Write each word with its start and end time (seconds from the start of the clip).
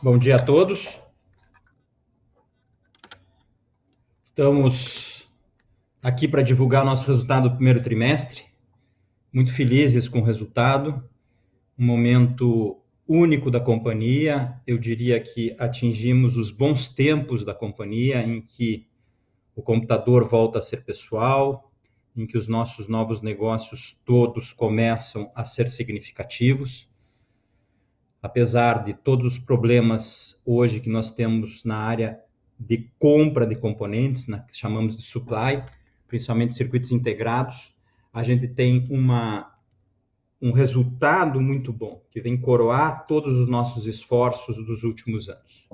Bom 0.00 0.16
dia 0.16 0.36
a 0.36 0.38
todos. 0.38 1.00
Estamos 4.22 5.28
aqui 6.00 6.28
para 6.28 6.40
divulgar 6.40 6.84
nosso 6.84 7.04
resultado 7.04 7.48
do 7.48 7.56
primeiro 7.56 7.82
trimestre. 7.82 8.44
Muito 9.32 9.52
felizes 9.52 10.08
com 10.08 10.20
o 10.20 10.24
resultado. 10.24 11.02
Um 11.76 11.84
momento 11.84 12.80
único 13.08 13.50
da 13.50 13.58
companhia. 13.58 14.54
Eu 14.64 14.78
diria 14.78 15.18
que 15.18 15.56
atingimos 15.58 16.36
os 16.36 16.52
bons 16.52 16.86
tempos 16.86 17.44
da 17.44 17.52
companhia 17.52 18.22
em 18.22 18.40
que 18.40 18.86
o 19.56 19.62
computador 19.62 20.22
volta 20.28 20.58
a 20.58 20.62
ser 20.62 20.84
pessoal, 20.84 21.72
em 22.16 22.24
que 22.24 22.38
os 22.38 22.46
nossos 22.46 22.86
novos 22.86 23.20
negócios 23.20 23.98
todos 24.04 24.52
começam 24.52 25.32
a 25.34 25.44
ser 25.44 25.68
significativos 25.68 26.87
apesar 28.22 28.84
de 28.84 28.94
todos 28.94 29.26
os 29.26 29.38
problemas 29.38 30.40
hoje 30.44 30.80
que 30.80 30.90
nós 30.90 31.10
temos 31.10 31.64
na 31.64 31.76
área 31.76 32.18
de 32.58 32.90
compra 32.98 33.46
de 33.46 33.54
componentes, 33.54 34.26
né, 34.26 34.44
que 34.48 34.56
chamamos 34.56 34.96
de 34.96 35.02
supply, 35.02 35.62
principalmente 36.08 36.54
circuitos 36.54 36.90
integrados, 36.90 37.72
a 38.12 38.22
gente 38.22 38.48
tem 38.48 38.86
uma, 38.90 39.54
um 40.42 40.50
resultado 40.50 41.40
muito 41.40 41.72
bom, 41.72 42.02
que 42.10 42.20
vem 42.20 42.40
coroar 42.40 43.06
todos 43.06 43.36
os 43.36 43.48
nossos 43.48 43.86
esforços 43.86 44.56
dos 44.66 44.82
últimos 44.82 45.28
anos. 45.28 45.68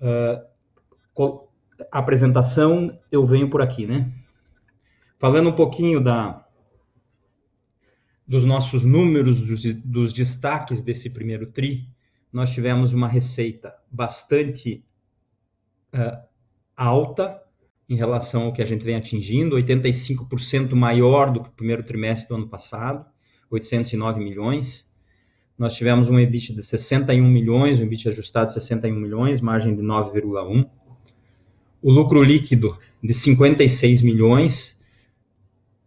Uh, 0.00 1.48
apresentação, 1.90 2.98
eu 3.10 3.24
venho 3.24 3.50
por 3.50 3.60
aqui, 3.60 3.86
né? 3.86 4.12
Falando 5.18 5.50
um 5.50 5.56
pouquinho 5.56 6.02
da, 6.02 6.46
dos 8.30 8.44
nossos 8.44 8.84
números, 8.84 9.42
dos, 9.42 9.74
dos 9.82 10.12
destaques 10.12 10.82
desse 10.82 11.10
primeiro 11.10 11.46
TRI, 11.46 11.88
nós 12.32 12.52
tivemos 12.52 12.92
uma 12.92 13.08
receita 13.08 13.74
bastante 13.90 14.84
uh, 15.92 16.16
alta 16.76 17.42
em 17.88 17.96
relação 17.96 18.44
ao 18.44 18.52
que 18.52 18.62
a 18.62 18.64
gente 18.64 18.84
vem 18.84 18.94
atingindo, 18.94 19.56
85% 19.56 20.76
maior 20.76 21.32
do 21.32 21.42
que 21.42 21.48
o 21.48 21.52
primeiro 21.52 21.82
trimestre 21.82 22.28
do 22.28 22.36
ano 22.36 22.46
passado, 22.46 23.04
809 23.50 24.20
milhões. 24.20 24.88
Nós 25.58 25.74
tivemos 25.74 26.08
um 26.08 26.16
EBIT 26.16 26.54
de 26.54 26.62
61 26.62 27.28
milhões, 27.28 27.80
um 27.80 27.82
EBIT 27.82 28.10
ajustado 28.10 28.46
de 28.46 28.54
61 28.54 28.94
milhões, 28.94 29.40
margem 29.40 29.74
de 29.74 29.82
9,1. 29.82 30.70
O 31.82 31.90
lucro 31.90 32.22
líquido 32.22 32.78
de 33.02 33.12
56 33.12 34.02
milhões, 34.02 34.79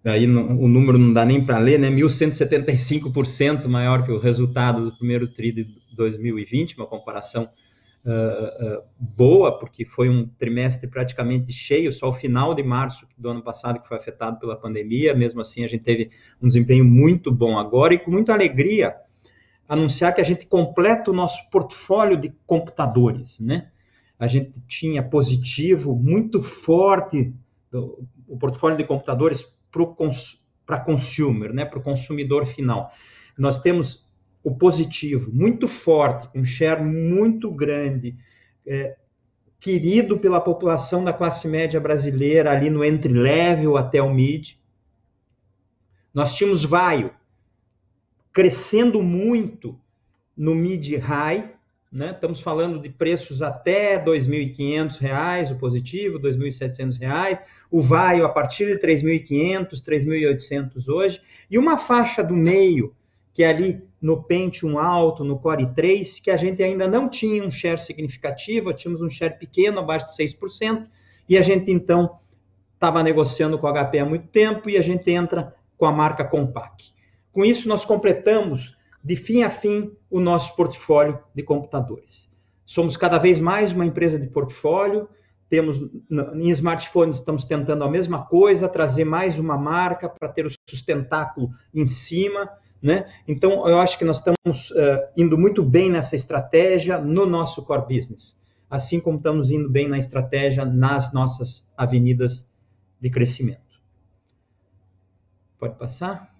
Aí 0.06 0.26
o 0.26 0.68
número 0.68 0.98
não 0.98 1.14
dá 1.14 1.26
nem 1.26 1.46
para 1.46 1.58
ler, 1.58 1.80
né? 1.80 1.90
1.175% 1.90 3.68
maior 3.68 4.04
que 4.04 4.12
o 4.12 4.20
resultado 4.20 4.84
do 4.84 4.98
primeiro 4.98 5.28
TRI 5.30 5.52
de 5.54 5.68
2020, 5.96 6.76
uma 6.76 6.86
comparação 6.86 7.50
uh, 8.06 8.80
uh, 8.80 8.84
boa, 9.00 9.58
porque 9.58 9.86
foi 9.86 10.09
um 10.09 10.28
trimestre 10.28 10.90
praticamente 10.90 11.54
cheio, 11.54 11.94
só 11.94 12.09
o 12.09 12.14
final 12.14 12.54
de 12.54 12.62
março 12.62 13.08
do 13.18 13.30
ano 13.30 13.42
passado 13.42 13.80
que 13.80 13.88
foi 13.88 13.96
afetado 13.96 14.40
pela 14.40 14.58
pandemia. 14.58 15.16
Mesmo 15.16 15.40
assim, 15.40 15.64
a 15.64 15.68
gente 15.68 15.84
teve 15.84 16.09
um 16.42 16.48
desempenho 16.48 16.84
muito 16.84 17.31
bom 17.31 17.58
agora 17.58 17.94
e 17.94 18.00
com 18.00 18.12
muita 18.12 18.34
alegria 18.34 18.96
anunciar 19.70 20.14
que 20.14 20.20
a 20.20 20.26
gente 20.26 20.46
completa 20.46 21.12
o 21.12 21.14
nosso 21.14 21.50
portfólio 21.50 22.18
de 22.18 22.34
computadores, 22.46 23.40
né? 23.40 23.70
A 24.20 24.28
gente 24.28 24.62
tinha 24.68 25.02
positivo 25.02 25.96
muito 25.96 26.42
forte 26.42 27.34
o 28.28 28.38
portfólio 28.38 28.78
de 28.78 28.84
computadores 28.84 29.44
para 30.66 30.79
consumer, 30.79 31.53
né, 31.53 31.66
para 31.66 31.79
o 31.79 31.83
consumidor 31.83 32.45
final. 32.45 32.91
Nós 33.38 33.61
temos 33.61 34.07
o 34.43 34.55
positivo 34.55 35.31
muito 35.33 35.67
forte, 35.67 36.29
um 36.35 36.43
share 36.43 36.83
muito 36.83 37.49
grande, 37.49 38.16
é, 38.66 38.95
querido 39.59 40.19
pela 40.19 40.41
população 40.41 41.03
da 41.03 41.13
classe 41.13 41.47
média 41.47 41.79
brasileira, 41.79 42.51
ali 42.51 42.69
no 42.69 42.83
entry-level 42.83 43.78
até 43.78 44.01
o 44.01 44.13
mid. 44.13 44.56
Nós 46.13 46.35
tínhamos 46.35 46.63
Vaio 46.63 47.12
crescendo 48.33 49.01
muito 49.01 49.79
no 50.35 50.53
mid-high, 50.53 51.56
né? 51.94 52.12
Estamos 52.12 52.42
falando 52.42 52.80
de 52.80 52.90
preços 52.90 53.44
até 53.44 53.98
R$ 53.98 54.06
2.500, 54.06 55.52
o 55.52 55.59
positivo, 55.59 56.18
R$ 56.18 56.24
2.700, 56.24 57.40
o 57.70 57.81
vaio 57.81 58.26
a 58.26 58.30
partir 58.30 58.66
de 58.66 58.86
3.500, 58.86 59.70
3.800 59.74 60.88
hoje, 60.88 61.22
e 61.50 61.58
uma 61.58 61.78
faixa 61.78 62.24
do 62.24 62.36
meio, 62.36 62.96
que 63.31 63.44
é 63.44 63.50
ali 63.50 63.81
no 64.02 64.24
Pentium 64.24 64.80
alto, 64.80 65.24
no 65.24 65.38
Core 65.38 65.72
3, 65.74 66.20
que 66.20 66.31
a 66.31 66.38
gente 66.38 66.64
ainda 66.64 66.88
não 66.88 67.08
tinha 67.08 67.44
um 67.44 67.52
share 67.52 67.80
significativo, 67.80 68.74
tínhamos 68.74 69.02
um 69.02 69.10
share 69.10 69.38
pequeno, 69.38 69.80
abaixo 69.80 70.08
de 70.08 70.24
6%, 70.24 70.88
e 71.30 71.38
a 71.38 71.42
gente 71.44 71.72
então 71.72 72.18
estava 72.74 73.04
negociando 73.04 73.58
com 73.58 73.68
o 73.68 73.72
HP 73.72 74.00
há 74.00 74.06
muito 74.06 74.28
tempo 74.28 74.70
e 74.70 74.78
a 74.78 74.81
gente 74.81 75.10
entra 75.10 75.56
com 75.78 75.86
a 75.86 75.92
marca 75.92 76.25
Compaq. 76.25 76.92
Com 77.31 77.46
isso, 77.46 77.68
nós 77.70 77.86
completamos 77.86 78.78
de 79.03 79.16
fim 79.16 79.44
a 79.44 79.50
fim 79.50 79.91
o 80.09 80.19
nosso 80.19 80.56
portfólio 80.56 81.19
de 81.36 81.44
computadores. 81.44 82.31
Somos 82.66 82.96
cada 82.96 83.18
vez 83.18 83.40
mais 83.40 83.74
uma 83.74 83.86
empresa 83.86 84.18
de 84.18 84.28
portfólio, 84.28 85.09
temos 85.50 85.80
em 86.34 86.50
smartphones 86.50 87.18
estamos 87.18 87.46
tentando 87.46 87.84
a 87.84 87.90
mesma 87.90 88.25
coisa, 88.25 88.68
trazer 88.68 89.03
mais 89.03 89.38
uma 89.38 89.58
marca 89.58 90.09
para 90.09 90.30
ter 90.30 90.46
o 90.46 90.52
sustentáculo 90.68 91.52
em 91.74 91.86
cima, 91.86 92.50
né? 92.81 93.08
Então 93.28 93.68
eu 93.68 93.78
acho 93.78 93.97
que 93.97 94.06
nós 94.06 94.18
estamos 94.18 94.72
uh, 94.72 95.08
indo 95.16 95.38
muito 95.38 95.62
bem 95.62 95.92
nessa 95.92 96.16
estratégia 96.16 96.97
no 96.97 97.25
nosso 97.25 97.63
core 97.63 97.96
business, 97.96 98.42
assim 98.69 99.00
como 99.00 99.18
estamos 99.18 99.52
indo 99.52 99.69
bem 99.69 99.88
na 99.88 99.97
estratégia 99.97 100.66
nas 100.66 101.13
nossas 101.13 101.72
avenidas 101.78 102.50
de 103.00 103.09
crescimento. 103.12 103.62
Pode 105.59 105.75
passar? 105.78 106.32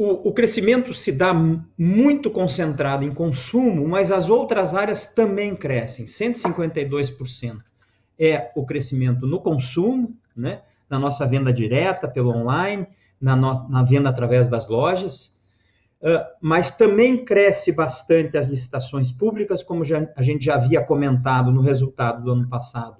O, 0.00 0.30
o, 0.30 0.32
crescimento 0.32 0.94
se 0.94 1.12
dá 1.12 1.34
muito 1.76 2.30
concentrado 2.30 3.04
em 3.04 3.12
consumo, 3.12 3.86
mas 3.86 4.10
as 4.10 4.30
outras 4.30 4.74
áreas 4.74 5.04
também 5.04 5.54
crescem. 5.54 6.06
152% 6.06 7.58
é 8.18 8.50
o 8.56 8.64
crescimento 8.64 9.26
no 9.26 9.40
consumo, 9.40 10.16
né? 10.34 10.62
na 10.88 10.98
nossa 10.98 11.26
venda 11.26 11.52
direta 11.52 12.08
pelo 12.08 12.30
online, 12.30 12.86
na, 13.20 13.36
no, 13.36 13.68
na 13.68 13.82
venda 13.82 14.08
através 14.08 14.48
das 14.48 14.66
lojas, 14.66 15.36
uh, 16.00 16.24
mas 16.40 16.70
também 16.70 17.22
cresce 17.22 17.70
bastante 17.70 18.38
as 18.38 18.46
licitações 18.46 19.12
públicas, 19.12 19.62
como 19.62 19.84
já, 19.84 20.08
a 20.16 20.22
gente 20.22 20.46
já 20.46 20.54
havia 20.54 20.82
comentado 20.82 21.52
no 21.52 21.60
resultado 21.60 22.24
do 22.24 22.32
ano 22.32 22.48
passado. 22.48 22.96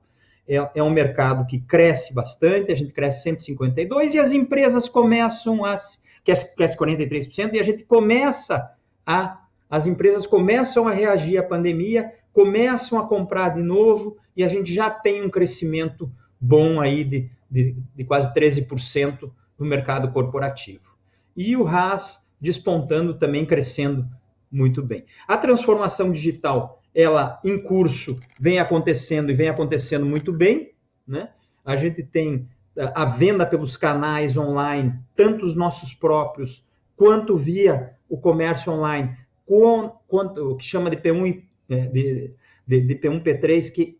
É, 0.46 0.56
é 0.74 0.82
um 0.82 0.90
mercado 0.90 1.46
que 1.46 1.60
cresce 1.60 2.12
bastante, 2.12 2.70
a 2.70 2.74
gente 2.74 2.92
cresce 2.92 3.26
152% 3.30 4.12
e 4.12 4.18
as 4.18 4.34
empresas 4.34 4.86
começam 4.86 5.64
a 5.64 5.76
que 6.24 6.32
é, 6.32 6.34
que 6.34 6.62
é 6.62 6.66
43%, 6.66 7.54
e 7.54 7.58
a 7.58 7.62
gente 7.62 7.84
começa 7.84 8.74
a, 9.06 9.42
as 9.68 9.86
empresas 9.86 10.26
começam 10.26 10.86
a 10.86 10.92
reagir 10.92 11.38
à 11.38 11.42
pandemia, 11.42 12.12
começam 12.32 12.98
a 12.98 13.06
comprar 13.06 13.50
de 13.50 13.62
novo, 13.62 14.16
e 14.36 14.44
a 14.44 14.48
gente 14.48 14.72
já 14.72 14.90
tem 14.90 15.22
um 15.22 15.30
crescimento 15.30 16.10
bom 16.40 16.80
aí 16.80 17.04
de, 17.04 17.30
de, 17.50 17.76
de 17.94 18.04
quase 18.04 18.32
13% 18.32 19.30
no 19.58 19.66
mercado 19.66 20.10
corporativo. 20.12 20.94
E 21.36 21.56
o 21.56 21.64
RAS 21.64 22.30
despontando 22.40 23.14
também, 23.14 23.44
crescendo 23.44 24.08
muito 24.50 24.82
bem. 24.82 25.04
A 25.28 25.36
transformação 25.36 26.10
digital, 26.10 26.82
ela 26.94 27.38
em 27.44 27.62
curso, 27.62 28.18
vem 28.38 28.58
acontecendo 28.58 29.30
e 29.30 29.34
vem 29.34 29.48
acontecendo 29.48 30.06
muito 30.06 30.32
bem, 30.32 30.72
né? 31.06 31.30
A 31.64 31.76
gente 31.76 32.02
tem 32.02 32.48
a 32.94 33.04
venda 33.04 33.44
pelos 33.44 33.76
canais 33.76 34.36
online, 34.36 34.94
tanto 35.14 35.44
os 35.44 35.54
nossos 35.54 35.94
próprios, 35.94 36.64
quanto 36.96 37.36
via 37.36 37.94
o 38.08 38.16
comércio 38.16 38.72
online, 38.72 39.16
com, 39.46 39.90
quanto, 40.08 40.52
o 40.52 40.56
que 40.56 40.64
chama 40.64 40.90
de 40.90 40.96
P1 40.96 41.42
é, 41.68 41.86
de, 41.86 42.34
de, 42.66 42.80
de 42.80 42.94
P1 42.94 43.22
P3, 43.22 43.70
que 43.72 43.98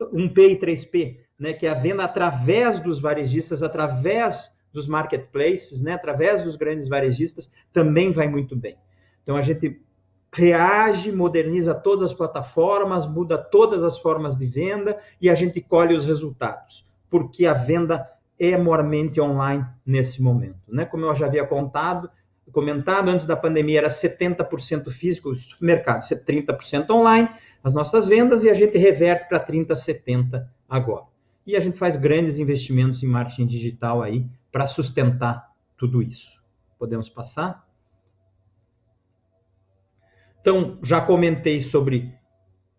1P 0.00 0.52
e 0.52 0.58
3P, 0.58 1.18
né, 1.38 1.52
que 1.52 1.66
é 1.66 1.70
a 1.70 1.74
venda 1.74 2.04
através 2.04 2.78
dos 2.78 3.00
varejistas, 3.00 3.62
através 3.62 4.54
dos 4.72 4.86
marketplaces, 4.86 5.82
né, 5.82 5.94
através 5.94 6.42
dos 6.42 6.56
grandes 6.56 6.88
varejistas, 6.88 7.52
também 7.72 8.12
vai 8.12 8.28
muito 8.28 8.54
bem. 8.54 8.76
Então 9.22 9.36
a 9.36 9.42
gente 9.42 9.80
reage, 10.32 11.10
moderniza 11.10 11.74
todas 11.74 12.02
as 12.02 12.12
plataformas, 12.12 13.06
muda 13.06 13.36
todas 13.36 13.82
as 13.82 13.98
formas 13.98 14.36
de 14.36 14.46
venda 14.46 14.98
e 15.20 15.28
a 15.28 15.34
gente 15.34 15.60
colhe 15.60 15.94
os 15.94 16.04
resultados 16.04 16.88
porque 17.10 17.44
a 17.44 17.52
venda 17.52 18.08
é 18.38 18.56
mormente 18.56 19.20
online 19.20 19.66
nesse 19.84 20.22
momento. 20.22 20.60
Né? 20.68 20.86
Como 20.86 21.04
eu 21.04 21.14
já 21.14 21.26
havia 21.26 21.44
contado, 21.46 22.08
comentado, 22.50 23.08
antes 23.08 23.26
da 23.26 23.36
pandemia 23.36 23.78
era 23.78 23.88
70% 23.88 24.90
físico, 24.90 25.32
mercado, 25.60 26.00
30% 26.00 26.90
online, 26.90 27.28
as 27.62 27.74
nossas 27.74 28.08
vendas, 28.08 28.42
e 28.44 28.50
a 28.50 28.54
gente 28.54 28.78
reverte 28.78 29.28
para 29.28 29.44
30%, 29.44 29.68
70% 29.68 30.46
agora. 30.68 31.04
E 31.46 31.56
a 31.56 31.60
gente 31.60 31.78
faz 31.78 31.96
grandes 31.96 32.38
investimentos 32.38 33.02
em 33.02 33.06
marketing 33.06 33.46
digital 33.46 34.02
aí 34.02 34.26
para 34.50 34.66
sustentar 34.66 35.50
tudo 35.76 36.02
isso. 36.02 36.40
Podemos 36.78 37.08
passar? 37.08 37.66
Então, 40.40 40.78
já 40.82 41.00
comentei 41.00 41.60
sobre 41.60 42.14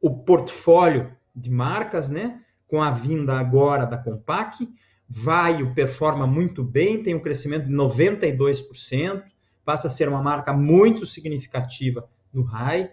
o 0.02 0.10
portfólio 0.10 1.16
de 1.36 1.50
marcas, 1.50 2.10
né? 2.10 2.42
Com 2.72 2.82
a 2.82 2.90
vinda 2.90 3.38
agora 3.38 3.86
da 3.86 3.98
Compaq, 3.98 4.66
Vaio 5.10 5.74
performa 5.76 6.26
muito 6.26 6.64
bem, 6.64 7.04
tem 7.04 7.14
um 7.14 7.20
crescimento 7.20 7.66
de 7.66 7.74
92%, 7.74 9.24
passa 9.66 9.88
a 9.88 9.90
ser 9.90 10.08
uma 10.08 10.22
marca 10.22 10.54
muito 10.54 11.06
significativa 11.06 12.08
no 12.34 12.44
RAI. 12.44 12.90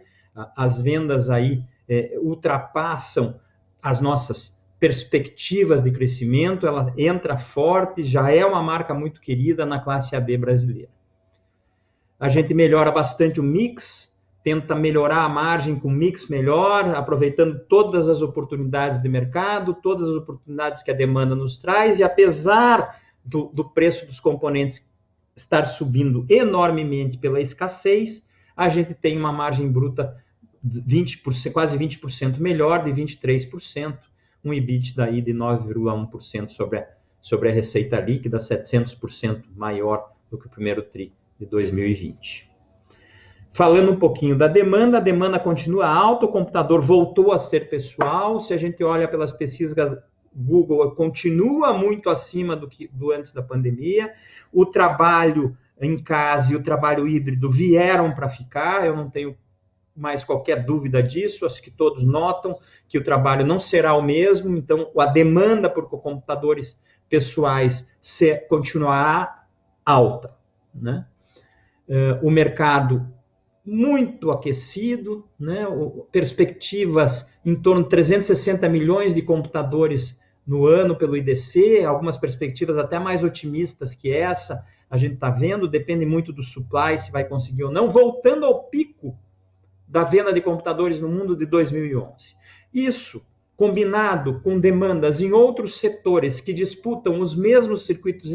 As 0.57 0.81
vendas 0.81 1.31
aí 1.31 1.63
é, 1.89 2.19
ultrapassam 2.21 3.39
as 3.81 4.01
nossas 4.01 4.61
perspectivas 4.81 5.81
de 5.81 5.93
crescimento, 5.93 6.67
ela 6.67 6.93
entra 6.97 7.39
forte, 7.39 8.03
já 8.03 8.33
é 8.33 8.45
uma 8.45 8.61
marca 8.61 8.93
muito 8.93 9.21
querida 9.21 9.65
na 9.65 9.79
classe 9.79 10.17
AB 10.17 10.37
brasileira. 10.39 10.91
A 12.19 12.29
gente 12.29 12.53
melhora 12.53 12.91
bastante 12.91 13.39
o 13.39 13.45
mix, 13.45 14.13
tenta 14.43 14.75
melhorar 14.75 15.25
a 15.25 15.29
margem 15.29 15.79
com 15.79 15.91
mix 15.91 16.29
melhor, 16.29 16.95
aproveitando 16.95 17.59
todas 17.69 18.09
as 18.09 18.23
oportunidades 18.23 19.01
de 19.03 19.09
mercado, 19.09 19.75
todas 19.75 20.09
as 20.09 20.15
oportunidades 20.15 20.83
que 20.83 20.91
a 20.91 20.95
demanda 20.95 21.35
nos 21.35 21.59
traz, 21.59 21.99
e 21.99 22.05
apesar 22.05 23.01
do, 23.25 23.51
do 23.53 23.65
preço 23.65 24.07
dos 24.07 24.21
componentes 24.21 24.89
estar 25.37 25.67
subindo 25.67 26.25
enormemente 26.29 27.19
pela 27.19 27.41
escassez, 27.41 28.27
a 28.57 28.69
gente 28.69 28.95
tem 28.95 29.17
uma 29.17 29.33
margem 29.33 29.71
bruta 29.71 30.17
20%, 30.67 31.53
quase 31.53 31.79
20% 31.79 32.39
melhor, 32.39 32.83
de 32.83 32.91
23%, 32.91 33.99
um 34.45 34.53
EBIT 34.53 34.97
daí 34.97 35.21
de 35.21 35.33
9,1% 35.33 36.49
sobre 36.51 36.79
a, 36.79 36.89
sobre 37.21 37.51
a 37.51 37.53
receita 37.53 38.01
líquida, 38.01 38.39
700% 38.39 39.45
maior 39.55 40.13
do 40.31 40.39
que 40.39 40.47
o 40.47 40.51
primeiro 40.51 40.83
TRI 40.83 41.13
de 41.39 41.47
2020. 41.47 42.49
Falando 43.59 43.91
um 43.91 43.99
pouquinho 43.99 44.39
da 44.39 44.47
demanda, 44.47 44.99
a 44.99 45.01
demanda 45.01 45.37
continua 45.37 45.89
alta, 45.89 46.27
o 46.27 46.31
computador 46.31 46.81
voltou 46.81 47.33
a 47.33 47.39
ser 47.39 47.69
pessoal. 47.69 48.39
Se 48.39 48.55
a 48.55 48.57
gente 48.57 48.85
olha 48.85 49.09
pelas 49.09 49.33
pesquisas 49.33 49.99
Google, 50.33 50.93
continua 50.93 51.77
muito 51.77 52.09
acima 52.09 52.55
do 52.55 52.69
que 52.69 52.87
do 52.87 53.11
antes 53.11 53.33
da 53.33 53.43
pandemia. 53.43 54.13
O 54.53 54.65
trabalho 54.65 55.57
em 55.81 56.01
casa 56.01 56.53
e 56.53 56.55
o 56.55 56.63
trabalho 56.63 57.09
híbrido 57.09 57.51
vieram 57.51 58.15
para 58.15 58.29
ficar, 58.29 58.87
eu 58.87 58.95
não 58.95 59.11
tenho 59.11 59.37
mais 59.97 60.23
qualquer 60.23 60.65
dúvida 60.65 61.03
disso, 61.03 61.45
acho 61.45 61.61
que 61.61 61.73
todos 61.73 62.05
notam 62.05 62.57
que 62.89 62.97
o 62.97 63.03
trabalho 63.03 63.45
não 63.45 63.59
será 63.59 63.93
o 63.97 64.03
mesmo, 64.03 64.57
então 64.57 64.89
a 64.97 65.07
demanda 65.07 65.69
por 65.69 65.91
computadores 65.91 66.81
pessoais 67.09 67.93
continuará 68.49 69.47
alta. 69.85 70.33
Né? 70.73 71.05
Uh, 71.89 72.25
o 72.25 72.31
mercado 72.31 73.18
muito 73.69 74.31
aquecido, 74.31 75.27
né? 75.39 75.67
perspectivas 76.11 77.31
em 77.45 77.55
torno 77.55 77.83
de 77.83 77.91
360 77.91 78.67
milhões 78.69 79.15
de 79.15 79.21
computadores 79.21 80.19
no 80.47 80.67
ano 80.67 80.97
pelo 80.97 81.15
IDC, 81.15 81.85
algumas 81.85 82.17
perspectivas 82.17 82.79
até 82.79 82.99
mais 82.99 83.23
otimistas 83.23 83.95
que 83.95 84.11
essa, 84.11 84.65
a 84.89 84.97
gente 84.97 85.15
está 85.15 85.29
vendo, 85.29 85.69
depende 85.69 86.07
muito 86.07 86.33
do 86.33 86.43
supply, 86.43 86.97
se 86.97 87.13
vai 87.13 87.25
conseguir 87.25 87.65
ou 87.65 87.71
não, 87.71 87.91
voltando 87.91 88.47
ao 88.47 88.65
pico 88.65 89.15
da 89.87 90.03
venda 90.03 90.33
de 90.33 90.41
computadores 90.41 90.99
no 90.99 91.09
mundo 91.09 91.37
de 91.37 91.45
2011. 91.45 92.35
Isso, 92.73 93.23
combinado 93.55 94.41
com 94.41 94.59
demandas 94.59 95.21
em 95.21 95.33
outros 95.33 95.79
setores 95.79 96.41
que 96.41 96.55
disputam 96.55 97.21
os 97.21 97.37
mesmos 97.37 97.85
circuitos 97.85 98.33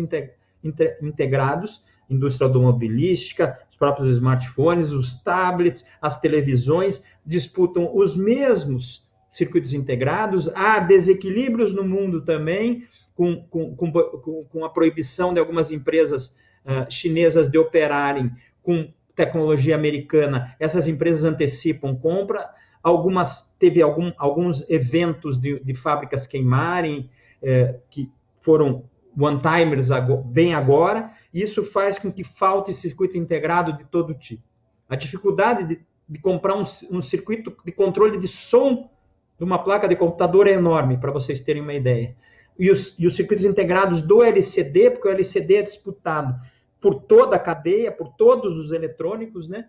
integrados, 1.01 1.81
indústria 2.13 2.47
automobilística, 2.47 3.57
os 3.69 3.75
próprios 3.75 4.09
smartphones, 4.09 4.91
os 4.91 5.15
tablets, 5.23 5.85
as 6.01 6.19
televisões, 6.19 7.03
disputam 7.25 7.95
os 7.95 8.15
mesmos 8.15 9.07
circuitos 9.29 9.73
integrados. 9.73 10.47
Há 10.55 10.79
desequilíbrios 10.79 11.73
no 11.73 11.83
mundo 11.83 12.21
também, 12.21 12.87
com, 13.15 13.43
com, 13.49 13.75
com, 13.75 14.45
com 14.45 14.65
a 14.65 14.69
proibição 14.69 15.33
de 15.33 15.39
algumas 15.39 15.71
empresas 15.71 16.37
uh, 16.65 16.89
chinesas 16.89 17.49
de 17.49 17.57
operarem 17.57 18.31
com 18.61 18.91
tecnologia 19.15 19.75
americana. 19.75 20.55
Essas 20.59 20.87
empresas 20.87 21.25
antecipam 21.25 21.95
compra. 21.95 22.49
Algumas 22.81 23.55
teve 23.59 23.81
algum, 23.81 24.11
alguns 24.17 24.67
eventos 24.69 25.39
de, 25.39 25.59
de 25.59 25.73
fábricas 25.73 26.27
queimarem, 26.27 27.09
eh, 27.41 27.75
que 27.89 28.11
foram 28.41 28.83
one-timers 29.17 29.89
bem 30.25 30.53
agora, 30.53 31.11
isso 31.33 31.63
faz 31.63 31.97
com 31.97 32.11
que 32.11 32.23
falte 32.23 32.73
circuito 32.73 33.17
integrado 33.17 33.73
de 33.73 33.83
todo 33.85 34.13
tipo. 34.13 34.43
A 34.87 34.95
dificuldade 34.95 35.63
de, 35.63 35.81
de 36.07 36.19
comprar 36.19 36.55
um, 36.55 36.63
um, 36.91 37.01
circuito 37.01 37.55
de 37.65 37.71
controle 37.71 38.19
de 38.19 38.27
som 38.27 38.89
de 39.37 39.43
uma 39.43 39.63
placa 39.63 39.87
de 39.87 39.95
computador 39.95 40.47
é 40.47 40.51
enorme, 40.51 40.97
para 40.97 41.11
vocês 41.11 41.39
terem 41.39 41.61
uma 41.61 41.73
ideia. 41.73 42.15
E 42.59 42.69
os, 42.69 42.95
e 42.99 43.07
os 43.07 43.15
circuitos 43.15 43.45
integrados 43.45 44.03
do 44.03 44.21
LCD, 44.23 44.91
porque 44.91 45.07
o 45.07 45.11
LCD 45.11 45.55
é 45.55 45.61
disputado 45.63 46.35
por 46.79 47.01
toda 47.01 47.35
a 47.37 47.39
cadeia, 47.39 47.91
por 47.91 48.09
todos 48.09 48.55
os 48.57 48.71
eletrônicos, 48.71 49.47
né? 49.47 49.67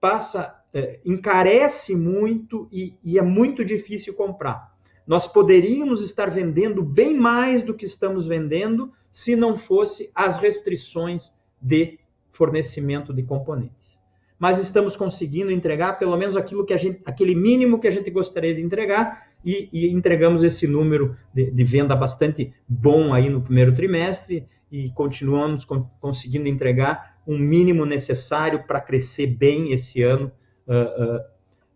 Passa, 0.00 0.62
é, 0.72 0.98
encarece 1.04 1.94
muito 1.94 2.66
e, 2.72 2.96
e 3.04 3.18
é 3.18 3.22
muito 3.22 3.64
difícil 3.64 4.14
comprar. 4.14 4.71
Nós 5.06 5.26
poderíamos 5.26 6.00
estar 6.02 6.30
vendendo 6.30 6.82
bem 6.82 7.16
mais 7.18 7.62
do 7.62 7.74
que 7.74 7.84
estamos 7.84 8.26
vendendo 8.26 8.92
se 9.10 9.36
não 9.36 9.56
fosse 9.56 10.10
as 10.14 10.38
restrições 10.38 11.30
de 11.60 11.98
fornecimento 12.30 13.12
de 13.12 13.22
componentes. 13.22 14.00
Mas 14.38 14.58
estamos 14.58 14.96
conseguindo 14.96 15.52
entregar 15.52 15.98
pelo 15.98 16.16
menos 16.16 16.36
aquilo 16.36 16.64
que 16.64 16.72
a 16.72 16.76
gente, 16.76 17.00
aquele 17.04 17.34
mínimo 17.34 17.78
que 17.78 17.86
a 17.86 17.90
gente 17.90 18.10
gostaria 18.10 18.54
de 18.54 18.60
entregar 18.60 19.28
e, 19.44 19.68
e 19.72 19.92
entregamos 19.92 20.42
esse 20.42 20.66
número 20.66 21.16
de, 21.32 21.50
de, 21.50 21.64
venda 21.64 21.94
bastante 21.94 22.52
bom 22.66 23.12
aí 23.12 23.28
no 23.28 23.42
primeiro 23.42 23.74
trimestre 23.74 24.46
e 24.70 24.90
continuamos 24.90 25.64
con 25.64 25.88
conseguindo 26.00 26.48
entregar 26.48 27.18
um 27.26 27.38
mínimo 27.38 27.84
necessário 27.84 28.64
para 28.66 28.80
crescer 28.80 29.26
bem 29.26 29.72
esse 29.72 30.02
ano 30.02 30.32
uh, 30.66 31.04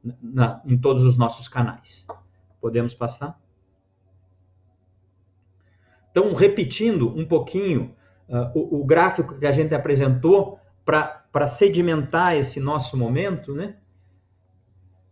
uh, 0.08 0.12
na, 0.22 0.60
em 0.66 0.76
todos 0.78 1.04
os 1.04 1.16
nossos 1.16 1.48
canais. 1.48 2.06
Podemos 2.60 2.94
passar? 2.94 3.38
Então, 6.10 6.32
repetindo 6.34 7.08
um 7.08 7.26
pouquinho 7.26 7.94
uh, 8.28 8.50
o, 8.58 8.80
o, 8.80 8.84
gráfico 8.86 9.38
que 9.38 9.46
a 9.46 9.52
gente 9.52 9.74
apresentou 9.74 10.58
para 10.84 11.46
sedimentar 11.46 12.34
esse 12.36 12.58
nosso 12.58 12.96
momento, 12.96 13.54
né? 13.54 13.76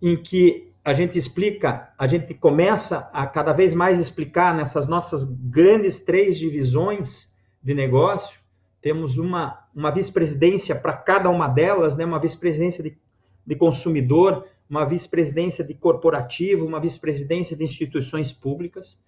em 0.00 0.16
que 0.16 0.72
a 0.84 0.92
gente 0.92 1.18
explica, 1.18 1.92
a 1.98 2.06
gente 2.06 2.32
começa 2.34 3.10
a 3.12 3.26
cada 3.26 3.52
vez 3.52 3.74
mais 3.74 3.98
explicar 3.98 4.54
nessas 4.54 4.86
nossas 4.86 5.24
grandes 5.24 5.98
três 5.98 6.38
divisões 6.38 7.30
de 7.62 7.74
negócio, 7.74 8.38
temos 8.80 9.16
uma, 9.16 9.66
uma 9.74 9.90
vice-presidência 9.90 10.74
para 10.74 10.92
cada 10.92 11.30
uma 11.30 11.48
delas, 11.48 11.96
né? 11.96 12.04
uma 12.04 12.18
vice-presidência 12.18 12.82
de, 12.82 12.96
de 13.46 13.56
consumidor, 13.56 14.46
uma 14.74 14.84
vice-presidência 14.84 15.64
de 15.64 15.72
corporativo, 15.72 16.66
uma 16.66 16.80
vice-presidência 16.80 17.56
de 17.56 17.62
instituições 17.62 18.32
públicas, 18.32 19.00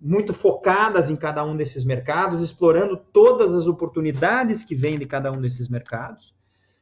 muito 0.00 0.34
focadas 0.34 1.08
em 1.08 1.14
cada 1.14 1.44
um 1.44 1.56
desses 1.56 1.84
mercados, 1.84 2.42
explorando 2.42 2.96
todas 3.12 3.54
as 3.54 3.68
oportunidades 3.68 4.64
que 4.64 4.74
vêm 4.74 4.98
de 4.98 5.06
cada 5.06 5.30
um 5.30 5.40
desses 5.40 5.68
mercados. 5.68 6.34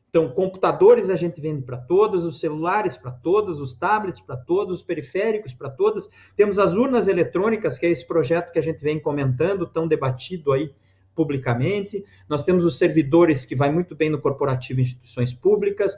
Então, 0.08 0.30
computadores 0.30 1.10
a 1.10 1.16
gente 1.16 1.38
vende 1.38 1.62
para 1.62 1.76
todos, 1.76 2.24
os 2.24 2.40
celulares 2.40 2.96
para 2.96 3.10
todos, 3.10 3.60
os 3.60 3.74
tablets 3.74 4.20
para 4.20 4.38
todos, 4.38 4.78
os 4.78 4.82
periféricos 4.82 5.52
para 5.52 5.68
todos. 5.68 6.08
Temos 6.34 6.58
as 6.58 6.72
urnas 6.72 7.08
eletrônicas, 7.08 7.76
que 7.76 7.84
é 7.84 7.90
esse 7.90 8.06
projeto 8.06 8.52
que 8.52 8.58
a 8.58 8.62
gente 8.62 8.82
vem 8.82 8.98
comentando, 8.98 9.66
tão 9.66 9.86
debatido 9.86 10.50
aí 10.50 10.72
publicamente. 11.14 12.02
Nós 12.26 12.42
temos 12.42 12.64
os 12.64 12.78
servidores 12.78 13.44
que 13.44 13.54
vai 13.54 13.70
muito 13.70 13.94
bem 13.94 14.08
no 14.08 14.18
corporativo 14.18 14.80
e 14.80 14.82
instituições 14.82 15.34
públicas 15.34 15.94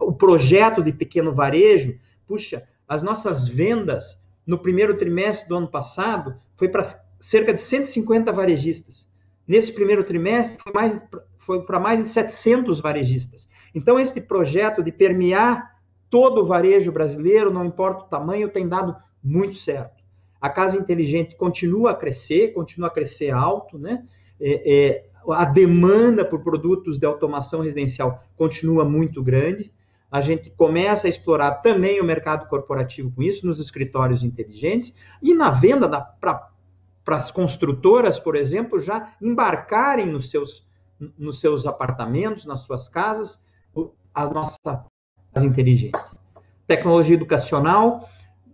o 0.00 0.12
projeto 0.12 0.82
de 0.82 0.92
pequeno 0.92 1.32
varejo, 1.32 1.98
puxa, 2.26 2.66
as 2.86 3.02
nossas 3.02 3.48
vendas 3.48 4.24
no 4.46 4.58
primeiro 4.58 4.96
trimestre 4.96 5.48
do 5.48 5.56
ano 5.56 5.68
passado 5.68 6.36
foi 6.56 6.68
para 6.68 7.02
cerca 7.20 7.52
de 7.52 7.60
150 7.60 8.32
varejistas. 8.32 9.06
Nesse 9.46 9.72
primeiro 9.72 10.04
trimestre 10.04 10.58
foi, 10.62 11.00
foi 11.38 11.62
para 11.62 11.80
mais 11.80 12.02
de 12.02 12.10
700 12.10 12.80
varejistas. 12.80 13.48
Então, 13.74 13.98
este 13.98 14.20
projeto 14.20 14.82
de 14.82 14.92
permear 14.92 15.76
todo 16.10 16.42
o 16.42 16.46
varejo 16.46 16.92
brasileiro, 16.92 17.52
não 17.52 17.64
importa 17.64 18.04
o 18.04 18.08
tamanho, 18.08 18.48
tem 18.48 18.68
dado 18.68 18.96
muito 19.22 19.56
certo. 19.56 20.02
A 20.40 20.48
Casa 20.48 20.76
Inteligente 20.76 21.36
continua 21.36 21.90
a 21.90 21.94
crescer, 21.94 22.52
continua 22.52 22.88
a 22.88 22.92
crescer 22.92 23.30
alto, 23.30 23.78
né? 23.78 24.04
É, 24.40 24.74
é, 24.74 25.07
a 25.30 25.44
demanda 25.44 26.24
por 26.24 26.42
produtos 26.42 26.98
de 26.98 27.06
automação 27.06 27.62
residencial 27.62 28.22
continua 28.36 28.84
muito 28.84 29.22
grande. 29.22 29.72
A 30.10 30.20
gente 30.20 30.50
começa 30.50 31.06
a 31.06 31.10
explorar 31.10 31.56
também 31.56 32.00
o 32.00 32.04
mercado 32.04 32.48
corporativo 32.48 33.10
com 33.10 33.22
isso, 33.22 33.46
nos 33.46 33.60
escritórios 33.60 34.22
inteligentes, 34.22 34.96
e 35.22 35.34
na 35.34 35.50
venda 35.50 35.88
para 36.20 36.50
as 37.06 37.30
construtoras, 37.30 38.18
por 38.18 38.34
exemplo, 38.34 38.80
já 38.80 39.14
embarcarem 39.20 40.06
nos 40.06 40.30
seus, 40.30 40.66
nos 41.18 41.40
seus 41.40 41.66
apartamentos, 41.66 42.46
nas 42.46 42.60
suas 42.60 42.88
casas, 42.88 43.44
a 44.14 44.26
nossa 44.26 44.86
inteligente. 45.36 45.98
Tecnologia 46.66 47.14
educacional 47.14 48.08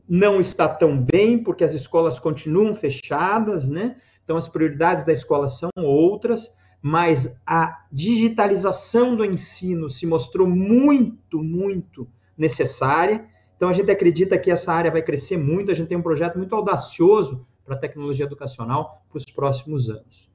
não 0.09 0.41
está 0.41 0.69
tão 0.69 1.01
bem 1.01 1.43
porque 1.43 1.65
as 1.65 1.73
escolas 1.73 2.19
continuam 2.19 2.75
fechadas, 2.75 3.69
né? 3.69 3.97
Então 4.25 4.37
as 4.37 4.49
prioridades 4.49 5.05
da 5.05 5.13
escola 5.13 5.49
são 5.49 5.71
outras, 5.79 6.51
mas 6.83 7.35
a 7.47 7.85
digitalização 7.93 9.15
do 9.17 9.25
ensino 9.25 9.89
se 9.89 10.07
mostrou 10.07 10.49
muito, 10.49 11.43
muito 11.43 12.09
necessária. 12.37 13.27
Então 13.57 13.69
a 13.69 13.73
gente 13.73 13.91
acredita 13.91 14.37
que 14.39 14.51
essa 14.51 14.73
área 14.73 14.91
vai 14.91 15.03
crescer 15.03 15.37
muito, 15.37 15.71
a 15.71 15.75
gente 15.75 15.89
tem 15.89 15.97
um 15.97 16.03
projeto 16.03 16.37
muito 16.37 16.55
audacioso 16.55 17.47
para 17.65 17.77
a 17.77 17.79
tecnologia 17.79 18.27
educacional 18.27 19.03
para 19.09 19.19
os 19.19 19.25
próximos 19.25 19.89
anos. 19.89 20.29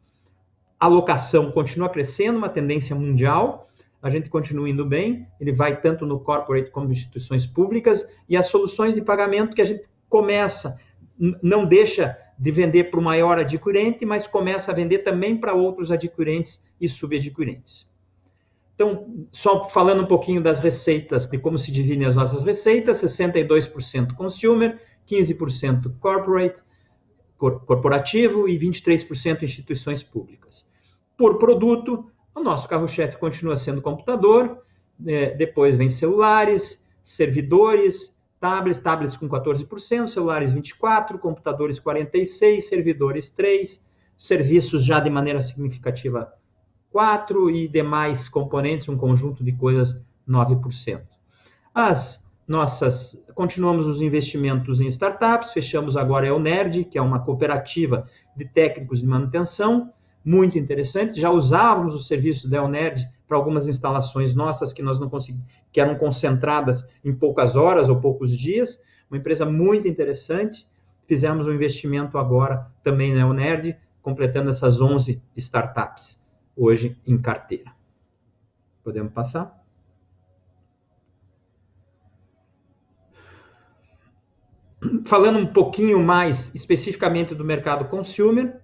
A 0.79 0.85
alocação 0.85 1.51
continua 1.51 1.89
crescendo, 1.89 2.37
uma 2.37 2.49
tendência 2.49 2.95
mundial, 2.95 3.69
a 4.01 4.09
gente 4.09 4.29
continua 4.29 4.69
indo 4.69 4.85
bem, 4.85 5.27
ele 5.39 5.51
vai 5.51 5.79
tanto 5.81 6.05
no 6.05 6.19
corporate 6.19 6.71
como 6.71 6.91
instituições 6.91 7.45
públicas, 7.45 8.09
e 8.29 8.37
as 8.37 8.45
soluções 8.45 8.95
de 8.95 9.01
pagamento 9.01 9.53
que 9.53 9.61
a 9.61 9.65
gente 9.65 9.83
começa, 10.07 10.79
não 11.43 11.65
deixa 11.65 12.17
de 12.39 12.51
vender 12.51 12.85
para 12.85 12.99
o 12.99 13.03
maior 13.03 13.37
adquirente, 13.37 14.05
mas 14.05 14.25
começa 14.25 14.71
a 14.71 14.73
vender 14.73 14.99
também 14.99 15.37
para 15.37 15.53
outros 15.53 15.91
adquirentes 15.91 16.65
e 16.79 16.87
subadquirentes. 16.87 17.85
Então, 18.73 19.27
só 19.29 19.65
falando 19.65 20.03
um 20.03 20.07
pouquinho 20.07 20.41
das 20.41 20.61
receitas, 20.61 21.25
de 21.25 21.37
como 21.37 21.57
se 21.57 21.69
dividem 21.69 22.05
as 22.05 22.15
nossas 22.15 22.45
receitas, 22.45 23.01
62% 23.01 24.15
consumer, 24.15 24.79
15% 25.05 25.99
corporate, 25.99 26.61
corporativo 27.37 28.47
e 28.47 28.57
23% 28.57 29.43
instituições 29.43 30.01
públicas. 30.01 30.65
Por 31.17 31.37
produto, 31.37 32.09
o 32.33 32.39
nosso 32.41 32.69
carro-chefe 32.69 33.17
continua 33.17 33.57
sendo 33.57 33.81
computador, 33.81 34.63
é, 35.05 35.35
depois 35.35 35.75
vem 35.75 35.89
celulares, 35.89 36.87
servidores, 37.03 38.17
tablets, 38.39 38.79
tablets 38.79 39.17
com 39.17 39.27
14%, 39.27 40.07
celulares 40.07 40.53
24%, 40.53 41.17
computadores 41.19 41.79
46%, 41.79 42.59
servidores 42.59 43.33
3%, 43.35 43.81
serviços 44.17 44.85
já 44.85 44.99
de 44.99 45.09
maneira 45.09 45.41
significativa 45.41 46.33
4% 46.93 47.53
e 47.53 47.67
demais 47.67 48.27
componentes, 48.27 48.89
um 48.89 48.97
conjunto 48.97 49.43
de 49.43 49.51
coisas 49.53 50.01
9%. 50.27 51.01
As 51.73 52.27
nossas, 52.47 53.15
continuamos 53.35 53.85
os 53.85 54.01
investimentos 54.01 54.81
em 54.81 54.87
startups, 54.87 55.51
fechamos 55.51 55.95
agora 55.95 56.25
a 56.25 56.29
Elnerd, 56.29 56.85
que 56.85 56.97
é 56.97 57.01
uma 57.01 57.19
cooperativa 57.19 58.07
de 58.35 58.45
técnicos 58.45 59.01
de 59.01 59.07
manutenção, 59.07 59.93
muito 60.25 60.57
interessante. 60.57 61.21
Já 61.21 61.29
usávamos 61.29 61.93
o 61.93 61.99
serviço 61.99 62.49
da 62.49 62.57
Elnerd 62.57 63.07
para 63.29 63.37
algumas 63.37 63.67
instalações 63.67 64.33
nossas 64.33 64.73
que 64.73 64.81
nós 64.81 64.99
não 64.99 65.07
conseguimos, 65.07 65.45
que 65.71 65.79
eram 65.79 65.95
concentradas 65.95 66.83
em 67.05 67.13
poucas 67.13 67.55
horas 67.55 67.87
ou 67.87 68.01
poucos 68.01 68.35
dias. 68.35 68.83
Uma 69.09 69.19
empresa 69.19 69.45
muito 69.45 69.87
interessante. 69.87 70.67
Fizemos 71.07 71.45
um 71.45 71.53
investimento 71.53 72.17
agora 72.17 72.67
também 72.83 73.13
na 73.13 73.21
Elnerd, 73.21 73.77
completando 74.01 74.49
essas 74.49 74.81
11 74.81 75.21
startups 75.37 76.27
hoje 76.57 76.97
em 77.05 77.21
carteira. 77.21 77.71
Podemos 78.83 79.13
passar? 79.13 79.57
Falando 85.05 85.37
um 85.37 85.53
pouquinho 85.53 85.99
mais 86.01 86.53
especificamente 86.55 87.35
do 87.35 87.43
mercado 87.43 87.85
consumer, 87.85 88.59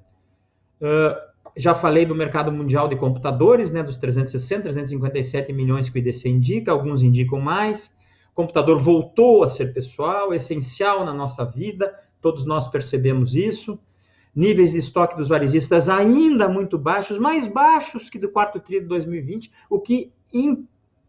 já 1.56 1.74
falei 1.74 2.06
do 2.06 2.14
mercado 2.14 2.52
mundial 2.52 2.88
de 2.88 2.96
computadores, 2.96 3.72
né, 3.72 3.82
dos 3.82 3.98
360, 3.98 4.64
357 4.64 5.54
milhões 5.54 5.90
que 5.90 5.98
o 5.98 6.00
IDC 6.00 6.28
indica, 6.28 6.72
alguns 6.72 7.02
indicam 7.02 7.40
mais. 7.40 7.88
O 8.32 8.36
computador 8.36 8.80
voltou 8.80 9.44
a 9.44 9.48
ser 9.48 9.74
pessoal, 9.74 10.34
essencial 10.34 11.06
na 11.06 11.14
nossa 11.14 11.46
vida, 11.46 11.94
todos 12.22 12.46
nós 12.46 12.68
percebemos 12.68 13.36
isso. 13.36 13.80
Níveis 14.36 14.72
de 14.72 14.80
estoque 14.80 15.16
dos 15.16 15.30
varejistas 15.30 15.88
ainda 15.88 16.50
muito 16.50 16.78
baixos, 16.78 17.18
mais 17.18 17.48
baixos 17.48 18.10
que 18.10 18.20
do 18.20 18.28
quarto 18.28 18.60
tri 18.60 18.82
de 18.82 18.88
2020, 18.88 19.50
o 19.70 19.80
que 19.80 20.12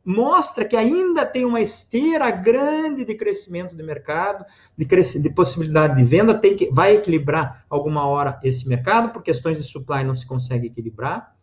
mostra 0.06 0.64
que 0.64 0.76
ainda 0.76 1.26
tem 1.26 1.44
uma 1.44 1.60
esteira 1.60 2.30
grande 2.30 3.04
de 3.04 3.12
crescimento 3.16 3.74
de 3.74 3.82
mercado, 3.82 4.44
de, 4.78 4.86
de 4.86 5.30
possibilidade 5.30 5.96
de 5.96 6.04
venda, 6.04 6.38
tem 6.38 6.54
que, 6.54 6.70
vai 6.70 6.94
equilibrar 6.94 7.66
alguma 7.68 8.06
hora 8.06 8.38
esse 8.44 8.68
mercado, 8.68 9.12
por 9.12 9.20
questões 9.20 9.58
de 9.58 9.64
supply 9.64 10.04
não 10.04 10.14
se 10.14 10.24
consegue 10.24 10.68
equilibrar. 10.68 11.34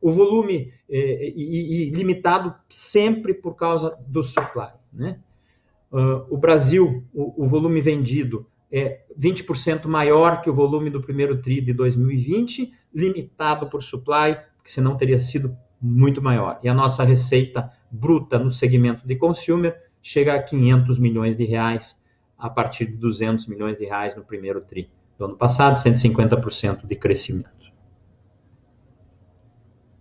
O 0.00 0.10
volume 0.10 0.72
eh, 0.90 1.32
e, 1.36 1.86
e, 1.86 1.90
limitado 1.90 2.52
sempre 2.68 3.32
por 3.32 3.54
causa 3.54 3.96
do 4.06 4.24
supply. 4.24 4.72
Né? 4.92 5.20
Uh, 5.90 6.26
o 6.28 6.36
Brasil, 6.36 7.04
o, 7.14 7.44
o 7.44 7.46
volume 7.46 7.80
vendido 7.80 8.46
é 8.72 9.02
20% 9.18 9.86
maior 9.86 10.42
que 10.42 10.50
o 10.50 10.54
volume 10.54 10.90
do 10.90 11.00
primeiro 11.00 11.40
TRI 11.40 11.60
de 11.60 11.72
2020, 11.72 12.72
limitado 12.92 13.70
por 13.70 13.82
supply, 13.82 14.36
que 14.64 14.70
senão 14.70 14.96
teria 14.96 15.18
sido 15.18 15.56
muito 15.80 16.20
maior. 16.20 16.58
E 16.62 16.68
a 16.68 16.74
nossa 16.74 17.04
receita 17.04 17.70
bruta 17.94 18.38
no 18.38 18.50
segmento 18.50 19.06
de 19.06 19.14
consumer 19.14 19.80
chega 20.02 20.34
a 20.34 20.42
500 20.42 20.98
milhões 20.98 21.36
de 21.36 21.44
reais 21.44 22.02
a 22.36 22.50
partir 22.50 22.86
de 22.86 22.96
200 22.96 23.46
milhões 23.46 23.78
de 23.78 23.84
reais 23.84 24.16
no 24.16 24.24
primeiro 24.24 24.60
tri 24.60 24.90
do 25.16 25.26
ano 25.26 25.36
passado, 25.36 25.76
150% 25.76 26.86
de 26.86 26.96
crescimento. 26.96 27.72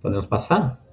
Podemos 0.02 0.26
passar? 0.26 0.84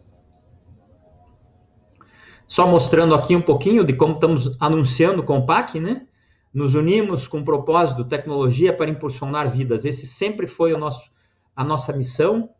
Só 2.46 2.66
mostrando 2.66 3.14
aqui 3.14 3.34
um 3.34 3.42
pouquinho 3.42 3.82
de 3.82 3.94
como 3.94 4.14
estamos 4.14 4.56
anunciando 4.60 5.22
com 5.22 5.38
o 5.38 5.46
PAC, 5.46 5.80
né? 5.80 6.06
Nos 6.52 6.74
unimos 6.74 7.26
com 7.26 7.38
o 7.38 7.44
propósito 7.44 8.04
tecnologia 8.04 8.76
para 8.76 8.90
impulsionar 8.90 9.50
vidas. 9.50 9.84
Esse 9.84 10.06
sempre 10.06 10.46
foi 10.46 10.72
o 10.74 10.78
nosso, 10.78 11.10
a 11.56 11.64
nossa 11.64 11.96
missão, 11.96 12.50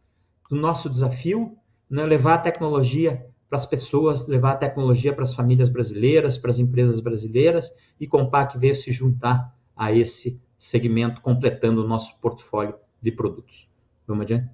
o 0.51 0.55
nosso 0.55 0.89
desafio 0.89 1.57
né, 1.91 2.05
levar 2.05 2.35
a 2.35 2.39
tecnologia 2.39 3.27
para 3.51 3.57
as 3.57 3.67
pessoas, 3.67 4.29
levar 4.29 4.53
a 4.53 4.57
tecnologia 4.57 5.13
para 5.13 5.25
as 5.25 5.35
famílias 5.35 5.69
brasileiras, 5.69 6.39
para 6.39 6.53
as 6.53 6.61
empresas 6.61 7.01
brasileiras, 7.01 7.69
e 7.99 8.07
Compaq 8.07 8.57
veio 8.57 8.77
se 8.77 8.93
juntar 8.93 9.53
a 9.77 9.93
esse 9.93 10.41
segmento, 10.57 11.21
completando 11.21 11.85
o 11.85 11.89
nosso 11.89 12.17
portfólio 12.21 12.77
de 13.03 13.11
produtos. 13.11 13.69
Vamos 14.07 14.23
adiante? 14.23 14.49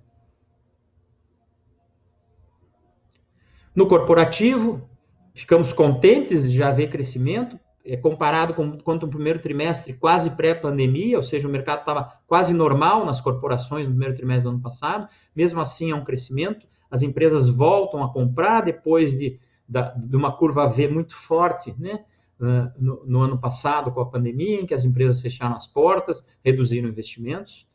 No 3.75 3.87
corporativo, 3.87 4.88
ficamos 5.35 5.75
contentes 5.75 6.43
de 6.45 6.57
já 6.57 6.73
ver 6.73 6.88
crescimento, 6.88 7.61
é, 7.85 7.99
comparado 7.99 8.55
com 8.55 8.79
quanto 8.79 9.05
o 9.05 9.11
primeiro 9.11 9.41
trimestre, 9.41 9.93
quase 9.93 10.31
pré-pandemia, 10.31 11.19
ou 11.19 11.23
seja, 11.23 11.47
o 11.47 11.50
mercado 11.50 11.81
estava 11.81 12.19
quase 12.26 12.55
normal 12.55 13.05
nas 13.05 13.21
corporações 13.21 13.87
no 13.87 13.93
primeiro 13.93 14.15
trimestre 14.15 14.45
do 14.45 14.55
ano 14.55 14.62
passado, 14.62 15.07
mesmo 15.35 15.61
assim 15.61 15.91
é 15.91 15.95
um 15.95 16.03
crescimento 16.03 16.67
as 16.90 17.02
empresas 17.02 17.49
voltam 17.49 18.02
a 18.02 18.12
comprar 18.12 18.62
depois 18.62 19.16
de, 19.19 19.38
de 19.69 20.16
uma 20.16 20.37
curva 20.37 20.66
V 20.69 20.88
muito 20.88 21.14
forte, 21.14 21.75
né? 21.78 22.05
Ah, 22.40 22.71
no, 22.78 23.02
no, 23.07 23.21
ano 23.23 23.38
passado, 23.38 23.90
com 23.90 24.00
a 24.00 24.07
pandemia, 24.07 24.61
em 24.61 24.66
que 24.66 24.75
as 24.75 24.85
empresas 24.85 25.21
fecharam 25.21 25.57
as 25.57 25.66
portas, 25.66 26.26
reduziram 26.45 26.88
investimentos. 26.88 27.66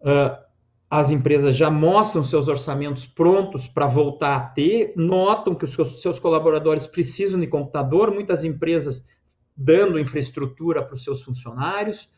Uh, 0.00 0.36
as 0.90 1.10
empresas 1.10 1.56
já 1.56 1.70
mostram 1.70 2.22
seus 2.22 2.46
orçamentos 2.48 3.06
prontos 3.06 3.66
para 3.66 3.86
voltar 3.86 4.36
a 4.36 4.40
ter, 4.40 4.92
notam 4.96 5.54
que 5.54 5.64
os 5.64 6.02
seus 6.02 6.20
colaboradores 6.20 6.86
precisam 6.86 7.40
de 7.40 7.46
computador, 7.46 8.12
muitas 8.12 8.44
empresas 8.44 9.06
dando 9.56 9.98
infraestrutura 9.98 10.82
para 10.82 10.94
os 10.94 11.02
seus 11.02 11.22
funcionários. 11.22 12.08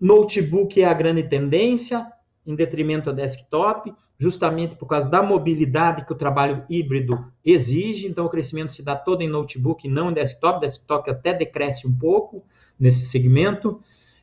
Notebook 0.00 0.80
é 0.80 0.84
a 0.84 0.94
grande 0.94 1.24
tendência, 1.24 2.06
em 2.46 2.54
detrimento 2.54 3.10
a 3.10 3.12
desktop 3.12 3.94
justamente 4.18 4.76
por 4.76 4.86
causa 4.86 5.08
da 5.08 5.22
mobilidade 5.22 6.04
que 6.04 6.12
o 6.12 6.16
trabalho 6.16 6.64
híbrido 6.68 7.32
exige. 7.44 8.06
Então, 8.06 8.26
o 8.26 8.28
crescimento 8.28 8.72
se 8.72 8.82
dá 8.82 8.96
todo 8.96 9.22
em 9.22 9.28
notebook, 9.28 9.88
não 9.88 10.10
em 10.10 10.14
desktop. 10.14 10.60
Desktop 10.60 11.10
até 11.10 11.34
decresce 11.34 11.86
um 11.86 11.96
pouco 11.96 12.44
nesse 12.78 13.06
segmento. 13.06 13.80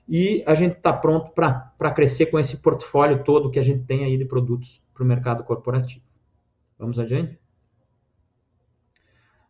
E 0.08 0.44
a 0.48 0.56
gente 0.56 0.78
está 0.78 0.92
pronto 0.92 1.32
para 1.32 1.92
crescer 1.92 2.28
com 2.28 2.40
esse 2.40 2.62
portfólio 2.62 3.24
todo 3.24 3.52
que 3.52 3.60
a 3.60 3.64
gente 3.64 3.86
tem 3.86 4.04
aí 4.04 4.18
de 4.18 4.26
produtos 4.26 4.82
para 4.94 5.04
o 5.04 5.08
mercado 5.08 5.44
corporativo. 5.44 6.04
Vamos 6.78 6.98
adiante? 6.98 7.38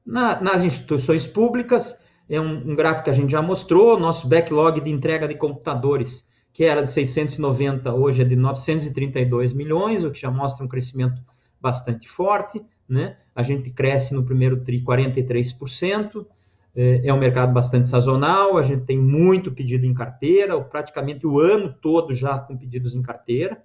Na, 0.06 0.42
nas 0.42 0.64
instituições 0.64 1.26
públicas, 1.26 1.98
é 2.30 2.40
um, 2.40 2.72
um 2.72 2.76
gráfico 2.76 3.06
que 3.06 3.10
a 3.10 3.14
gente 3.14 3.32
já 3.32 3.42
mostrou, 3.42 4.00
nosso 4.00 4.28
backlog 4.28 4.82
de 4.82 4.90
entrega 4.90 5.28
de 5.28 5.36
computadores 5.36 6.30
que 6.54 6.64
era 6.64 6.82
de 6.82 6.92
690, 6.92 7.94
hoje 7.94 8.22
é 8.22 8.26
de 8.26 8.36
932 8.36 9.54
milhões, 9.54 10.04
o 10.04 10.12
que 10.12 10.20
já 10.20 10.30
mostra 10.30 10.66
um 10.66 10.68
crescimento 10.68 11.22
bastante 11.62 12.10
forte. 12.10 12.62
Né? 12.88 13.16
A 13.34 13.42
gente 13.42 13.70
cresce 13.70 14.14
no 14.14 14.24
primeiro 14.24 14.62
TRI 14.62 14.84
43%, 14.84 16.26
é, 16.76 17.08
é 17.08 17.14
um 17.14 17.20
mercado 17.20 17.54
bastante 17.54 17.88
sazonal, 17.88 18.58
a 18.58 18.62
gente 18.62 18.84
tem 18.84 18.98
muito 18.98 19.52
pedido 19.52 19.86
em 19.86 19.94
carteira, 19.94 20.60
praticamente 20.62 21.26
o 21.26 21.40
ano 21.40 21.74
todo 21.82 22.14
já 22.14 22.38
com 22.38 22.58
pedidos 22.58 22.96
em 22.96 23.02
carteira, 23.02 23.62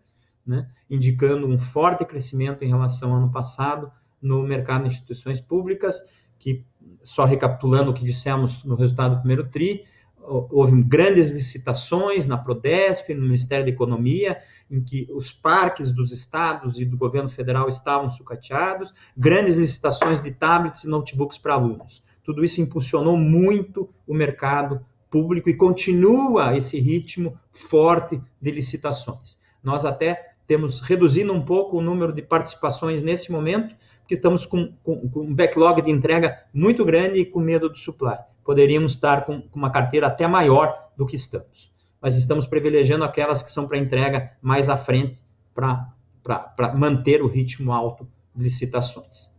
né? 0.46 0.68
indicando 0.88 1.46
um 1.46 1.58
forte 1.58 2.04
crescimento 2.04 2.62
em 2.62 2.68
relação 2.68 3.12
ao 3.12 3.18
ano 3.18 3.32
passado 3.32 3.90
no 4.22 4.42
mercado 4.42 4.82
de 4.82 4.88
instituições 4.88 5.40
públicas, 5.40 6.00
que, 6.38 6.64
só 7.02 7.24
recapitulando 7.24 7.90
o 7.90 7.94
que 7.94 8.04
dissemos 8.04 8.62
no 8.64 8.76
resultado 8.76 9.16
do 9.16 9.18
primeiro 9.18 9.48
TRI, 9.48 9.84
houve 10.26 10.82
grandes 10.82 11.30
licitações 11.30 12.26
na 12.26 12.36
Prodesp, 12.36 13.14
no 13.14 13.22
Ministério 13.22 13.64
da 13.64 13.70
Economia, 13.70 14.38
em 14.70 14.82
que 14.82 15.06
os 15.12 15.30
parques 15.30 15.92
dos 15.92 16.12
estados 16.12 16.80
e 16.80 16.84
do 16.84 16.96
governo 16.96 17.28
federal 17.28 17.68
estavam 17.68 18.10
sucateados, 18.10 18.92
grandes 19.16 19.56
licitações 19.56 20.20
de 20.20 20.32
tablets 20.32 20.84
e 20.84 20.88
notebooks 20.88 21.38
para 21.38 21.54
alunos. 21.54 22.02
Tudo 22.24 22.42
isso 22.42 22.60
impulsionou 22.60 23.16
muito 23.16 23.88
o 24.06 24.12
mercado 24.12 24.84
público 25.08 25.48
e 25.48 25.56
continua 25.56 26.56
esse 26.56 26.80
ritmo 26.80 27.38
forte 27.70 28.20
de 28.42 28.50
licitações. 28.50 29.38
Nós 29.62 29.84
até 29.84 30.32
temos 30.46 30.80
reduzido 30.80 31.32
um 31.32 31.44
pouco 31.44 31.78
o 31.78 31.82
número 31.82 32.12
de 32.12 32.22
participações 32.22 33.02
nesse 33.02 33.30
momento, 33.30 33.74
porque 34.00 34.14
estamos 34.14 34.46
com, 34.46 34.72
com, 34.82 35.08
com 35.08 35.20
um 35.20 35.34
backlog 35.34 35.82
de 35.82 35.90
entrega 35.90 36.44
muito 36.52 36.84
grande 36.84 37.20
e 37.20 37.26
com 37.26 37.40
medo 37.40 37.68
do 37.68 37.78
supply. 37.78 38.18
Poderíamos 38.46 38.92
estar 38.92 39.26
com, 39.26 39.42
uma 39.54 39.70
carteira 39.70 40.06
até 40.06 40.26
maior 40.26 40.72
do 40.96 41.04
que 41.04 41.16
estamos. 41.16 41.72
Mas 42.00 42.16
estamos 42.16 42.46
privilegiando 42.46 43.04
aquelas 43.04 43.42
que 43.42 43.50
são 43.50 43.66
para 43.66 43.76
entrega 43.76 44.30
mais 44.40 44.68
à 44.68 44.76
frente, 44.76 45.18
para 45.52 46.74
manter 46.74 47.20
o 47.22 47.26
ritmo 47.26 47.72
alto 47.72 48.08
de 48.34 48.44
licitações. 48.44 49.34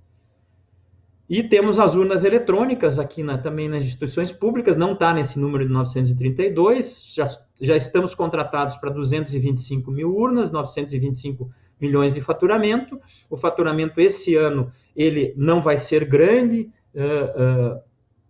E 1.29 1.43
temos 1.43 1.77
as 1.77 1.93
urnas 1.93 2.23
eletrônicas 2.23 2.99
aqui 2.99 3.21
na, 3.21 3.37
também 3.37 3.67
nas 3.67 3.83
instituições 3.83 4.31
públicas, 4.31 4.77
não 4.77 4.93
está 4.93 5.13
nesse 5.13 5.37
número 5.37 5.65
de 5.65 5.71
932, 5.71 7.13
já, 7.13 7.25
já 7.61 7.75
estamos 7.75 8.15
contratados 8.15 8.77
para 8.77 8.89
225 8.89 9.91
mil 9.91 10.15
urnas, 10.15 10.51
925 10.51 11.49
milhões 11.79 12.13
de 12.13 12.21
faturamento. 12.21 12.99
O 13.29 13.35
faturamento 13.35 13.99
esse 13.99 14.35
ano 14.35 14.71
ele 14.95 15.33
não 15.35 15.61
vai 15.61 15.77
ser 15.77 16.05
grande, 16.05 16.69
uh, 16.95 17.75
uh, 17.75 17.81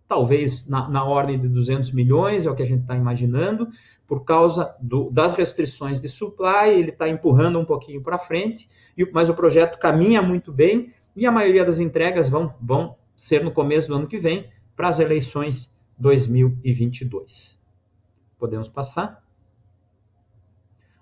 talvez 0.08 0.68
na, 0.68 0.88
na, 0.90 1.04
ordem 1.04 1.40
de 1.40 1.48
200 1.48 1.92
milhões, 1.92 2.46
é 2.46 2.50
o 2.50 2.56
que 2.56 2.64
a 2.64 2.66
gente 2.66 2.82
está 2.82 2.96
imaginando, 2.96 3.68
por 4.08 4.24
causa 4.24 4.76
do, 4.80 5.12
das 5.12 5.34
restrições 5.34 6.00
de 6.00 6.08
supply, 6.08 6.70
ele 6.70 6.92
está 6.92 7.10
empurrando 7.10 7.60
um 7.60 7.66
pouquinho 7.66 8.02
para 8.02 8.18
frente, 8.18 8.70
mas 9.12 9.30
o 9.30 9.34
projeto 9.34 9.78
caminha 9.78 10.22
muito 10.22 10.52
bem 10.52 10.94
e 11.16 11.26
a 11.26 11.32
maioria 11.32 11.66
das 11.66 11.80
entregas 11.80 12.30
vão, 12.30 12.54
vão 12.62 12.96
ser 13.16 13.44
no 13.44 13.52
começo 13.52 13.90
do 13.90 13.96
ano 13.96 14.08
que 14.08 14.20
vem, 14.20 14.50
para 14.76 14.88
as 14.88 15.00
eleições 15.00 15.76
2022. 15.98 17.58
Podemos 18.40 18.70
passar? 18.70 19.24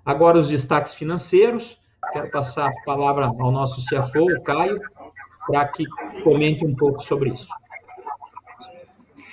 Agora 0.05 0.37
os 0.37 0.47
destaques 0.47 0.93
financeiros. 0.93 1.77
Quero 2.13 2.31
passar 2.31 2.69
a 2.69 2.83
palavra 2.85 3.25
ao 3.25 3.51
nosso 3.51 3.83
CFO, 3.87 4.31
o 4.31 4.43
Caio, 4.43 4.79
para 5.47 5.67
que 5.67 5.83
comente 6.23 6.63
um 6.63 6.75
pouco 6.75 7.03
sobre 7.03 7.31
isso. 7.31 7.47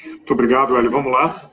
Muito 0.04 0.32
obrigado, 0.32 0.76
Hélio. 0.76 0.90
Vamos 0.90 1.12
lá. 1.12 1.50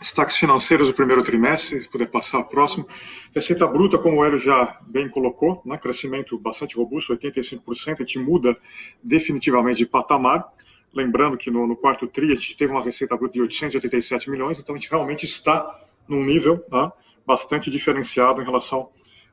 Destaques 0.00 0.36
financeiros 0.38 0.88
do 0.88 0.94
primeiro 0.94 1.22
trimestre, 1.22 1.82
se 1.82 1.88
puder 1.88 2.10
passar 2.10 2.42
próximo. 2.44 2.86
Receita 3.34 3.66
bruta, 3.66 3.98
como 3.98 4.18
o 4.18 4.24
Hélio 4.24 4.38
já 4.38 4.78
bem 4.86 5.08
colocou, 5.08 5.60
né, 5.64 5.76
crescimento 5.76 6.38
bastante 6.38 6.74
robusto, 6.74 7.14
85%, 7.14 7.60
a 7.92 7.94
gente 7.96 8.18
muda 8.18 8.56
definitivamente 9.02 9.78
de 9.78 9.86
patamar. 9.86 10.46
Lembrando 10.94 11.36
que 11.36 11.50
no, 11.50 11.66
no 11.66 11.76
quarto 11.76 12.06
TRI 12.06 12.32
a 12.32 12.34
gente 12.34 12.56
teve 12.56 12.72
uma 12.72 12.82
receita 12.82 13.16
bruta 13.16 13.34
de 13.34 13.42
887 13.42 14.30
milhões, 14.30 14.58
então 14.58 14.74
a 14.74 14.78
gente 14.78 14.90
realmente 14.90 15.24
está 15.24 15.78
num 16.08 16.24
nível 16.24 16.64
né, 16.70 16.90
bastante 17.26 17.70
diferenciado 17.70 18.40
em 18.40 18.44
relação 18.44 18.88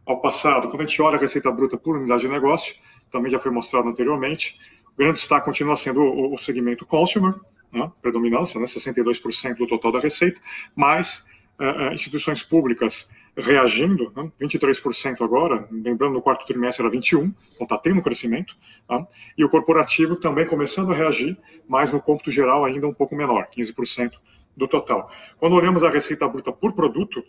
ao 0.06 0.22
passado. 0.22 0.70
Quando 0.70 0.82
a 0.82 0.86
gente 0.86 1.02
olha 1.02 1.18
a 1.18 1.20
receita 1.20 1.52
bruta 1.52 1.78
por 1.78 1.98
unidade 1.98 2.22
de 2.22 2.28
negócio, 2.28 2.76
também 3.10 3.32
já 3.32 3.40
foi 3.40 3.52
mostrado 3.52 3.88
anteriormente, 3.88 4.56
o 4.94 4.98
grande 4.98 5.20
destaque 5.20 5.46
continua 5.46 5.76
sendo 5.78 6.02
o, 6.02 6.34
o 6.34 6.38
segmento 6.38 6.86
consumer, 6.86 7.34
né, 7.72 7.92
predominância, 8.02 8.60
né, 8.60 8.66
62% 8.66 9.56
do 9.58 9.68
total 9.68 9.92
da 9.92 10.00
receita, 10.00 10.40
mas 10.76 11.26
uh, 11.60 11.94
instituições 11.94 12.42
públicas 12.42 13.10
reagindo, 13.36 14.12
né, 14.16 14.32
23% 14.42 15.22
agora, 15.22 15.68
lembrando 15.72 16.14
no 16.14 16.22
quarto 16.22 16.46
trimestre 16.46 16.86
era 16.86 16.94
21%, 16.94 17.34
então 17.54 17.66
está 17.66 17.78
tendo 17.78 18.00
um 18.00 18.02
crescimento, 18.02 18.56
tá, 18.88 19.06
e 19.38 19.44
o 19.44 19.50
corporativo 19.50 20.16
também 20.16 20.46
começando 20.46 20.92
a 20.92 20.96
reagir, 20.96 21.38
mas 21.68 21.92
no 21.92 22.02
cômputo 22.02 22.32
geral 22.32 22.66
ainda 22.66 22.88
um 22.88 22.94
pouco 22.94 23.16
menor, 23.16 23.48
15% 23.56 24.14
do 24.56 24.68
total. 24.68 25.12
Quando 25.38 25.54
olhamos 25.54 25.84
a 25.84 25.90
receita 25.90 26.28
bruta 26.28 26.52
por 26.52 26.74
produto, 26.74 27.24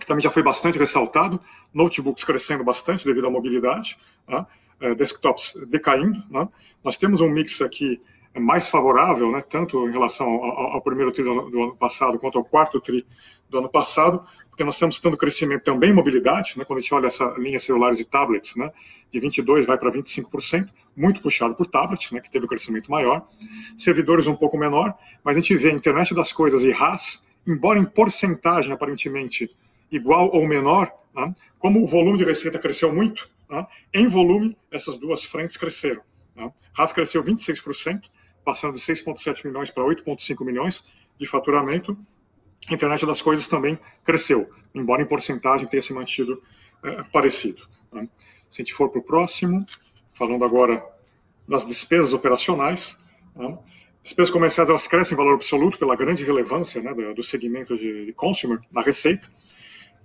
que 0.00 0.06
também 0.06 0.22
já 0.22 0.30
foi 0.30 0.42
bastante 0.42 0.78
ressaltado, 0.78 1.40
notebooks 1.72 2.24
crescendo 2.24 2.64
bastante 2.64 3.04
devido 3.04 3.26
à 3.26 3.30
mobilidade, 3.30 3.96
né, 4.26 4.46
desktops 4.94 5.54
decaindo, 5.68 6.22
né, 6.30 6.48
nós 6.82 6.96
temos 6.96 7.20
um 7.20 7.30
mix 7.30 7.60
aqui 7.60 8.00
mais 8.40 8.68
favorável, 8.68 9.30
né, 9.30 9.40
tanto 9.40 9.88
em 9.88 9.92
relação 9.92 10.26
ao, 10.26 10.72
ao 10.74 10.82
primeiro 10.82 11.12
TRI 11.12 11.24
do 11.24 11.32
ano, 11.32 11.50
do 11.50 11.62
ano, 11.62 11.76
passado 11.76 12.18
quanto 12.18 12.38
ao 12.38 12.44
quarto 12.44 12.80
TRI 12.80 13.06
do 13.48 13.58
ano 13.58 13.68
passado, 13.68 14.24
porque 14.48 14.64
nós 14.64 14.74
estamos 14.74 14.98
tendo 14.98 15.16
crescimento 15.16 15.62
também 15.62 15.90
em 15.90 15.92
mobilidade, 15.92 16.54
né, 16.56 16.64
quando 16.64 16.78
a 16.78 16.82
gente 16.82 16.94
olha 16.94 17.06
essa 17.06 17.24
linha 17.38 17.58
celulares 17.58 18.00
e 18.00 18.04
tablets, 18.04 18.56
né, 18.56 18.70
de 19.12 19.20
22% 19.20 19.66
vai 19.66 19.78
para 19.78 19.90
25%, 19.90 20.68
muito 20.96 21.20
puxado 21.20 21.54
por 21.54 21.66
tablet, 21.66 22.12
né, 22.12 22.20
que 22.20 22.30
teve 22.30 22.44
um 22.44 22.48
crescimento 22.48 22.90
maior, 22.90 23.26
servidores 23.76 24.26
um 24.26 24.34
pouco 24.34 24.56
menor, 24.58 24.94
mas 25.24 25.36
a 25.36 25.40
gente 25.40 25.56
vê 25.56 25.70
a 25.70 25.74
internet 25.74 26.14
das 26.14 26.32
coisas 26.32 26.62
e 26.62 26.70
RAS, 26.70 27.24
embora 27.46 27.78
em 27.78 27.84
porcentagem 27.84 28.72
aparentemente 28.72 29.50
igual 29.90 30.30
ou 30.32 30.46
menor, 30.46 30.90
né, 31.14 31.34
como 31.58 31.82
o 31.82 31.86
volume 31.86 32.18
de 32.18 32.24
receita 32.24 32.58
cresceu 32.58 32.94
muito, 32.94 33.28
né, 33.48 33.66
em 33.94 34.08
volume 34.08 34.56
essas 34.70 34.98
duas 34.98 35.24
frentes 35.24 35.56
cresceram. 35.56 36.02
Né. 36.34 36.52
RAS 36.74 36.92
cresceu 36.92 37.24
26%, 37.24 38.02
passando 38.46 38.74
de 38.74 38.80
6,7 38.80 39.44
milhões 39.44 39.70
para 39.70 39.82
8,5 39.82 40.46
milhões 40.46 40.84
de 41.18 41.26
faturamento. 41.26 41.98
A 42.68 42.74
internet 42.74 43.04
das 43.04 43.20
coisas 43.20 43.46
também 43.48 43.76
cresceu, 44.04 44.48
embora 44.72 45.02
em 45.02 45.06
porcentagem 45.06 45.66
tenha 45.66 45.82
se 45.82 45.92
mantido 45.92 46.40
é, 46.84 47.02
parecido. 47.12 47.60
Né? 47.92 48.08
Se 48.48 48.62
a 48.62 48.64
gente 48.64 48.72
for 48.72 48.88
para 48.88 49.00
o 49.00 49.02
próximo, 49.02 49.66
falando 50.12 50.44
agora 50.44 50.80
das 51.48 51.66
despesas 51.66 52.12
operacionais, 52.12 52.96
né? 53.34 53.58
despesas 54.00 54.30
comerciais 54.30 54.68
elas 54.70 54.86
crescem 54.86 55.14
em 55.14 55.18
valor 55.18 55.34
absoluto 55.34 55.76
pela 55.76 55.96
grande 55.96 56.22
relevância 56.22 56.80
né, 56.80 56.94
do, 56.94 57.24
segmento 57.24 57.76
de 57.76 58.12
consumer 58.16 58.60
na 58.70 58.80
receita. 58.80 59.28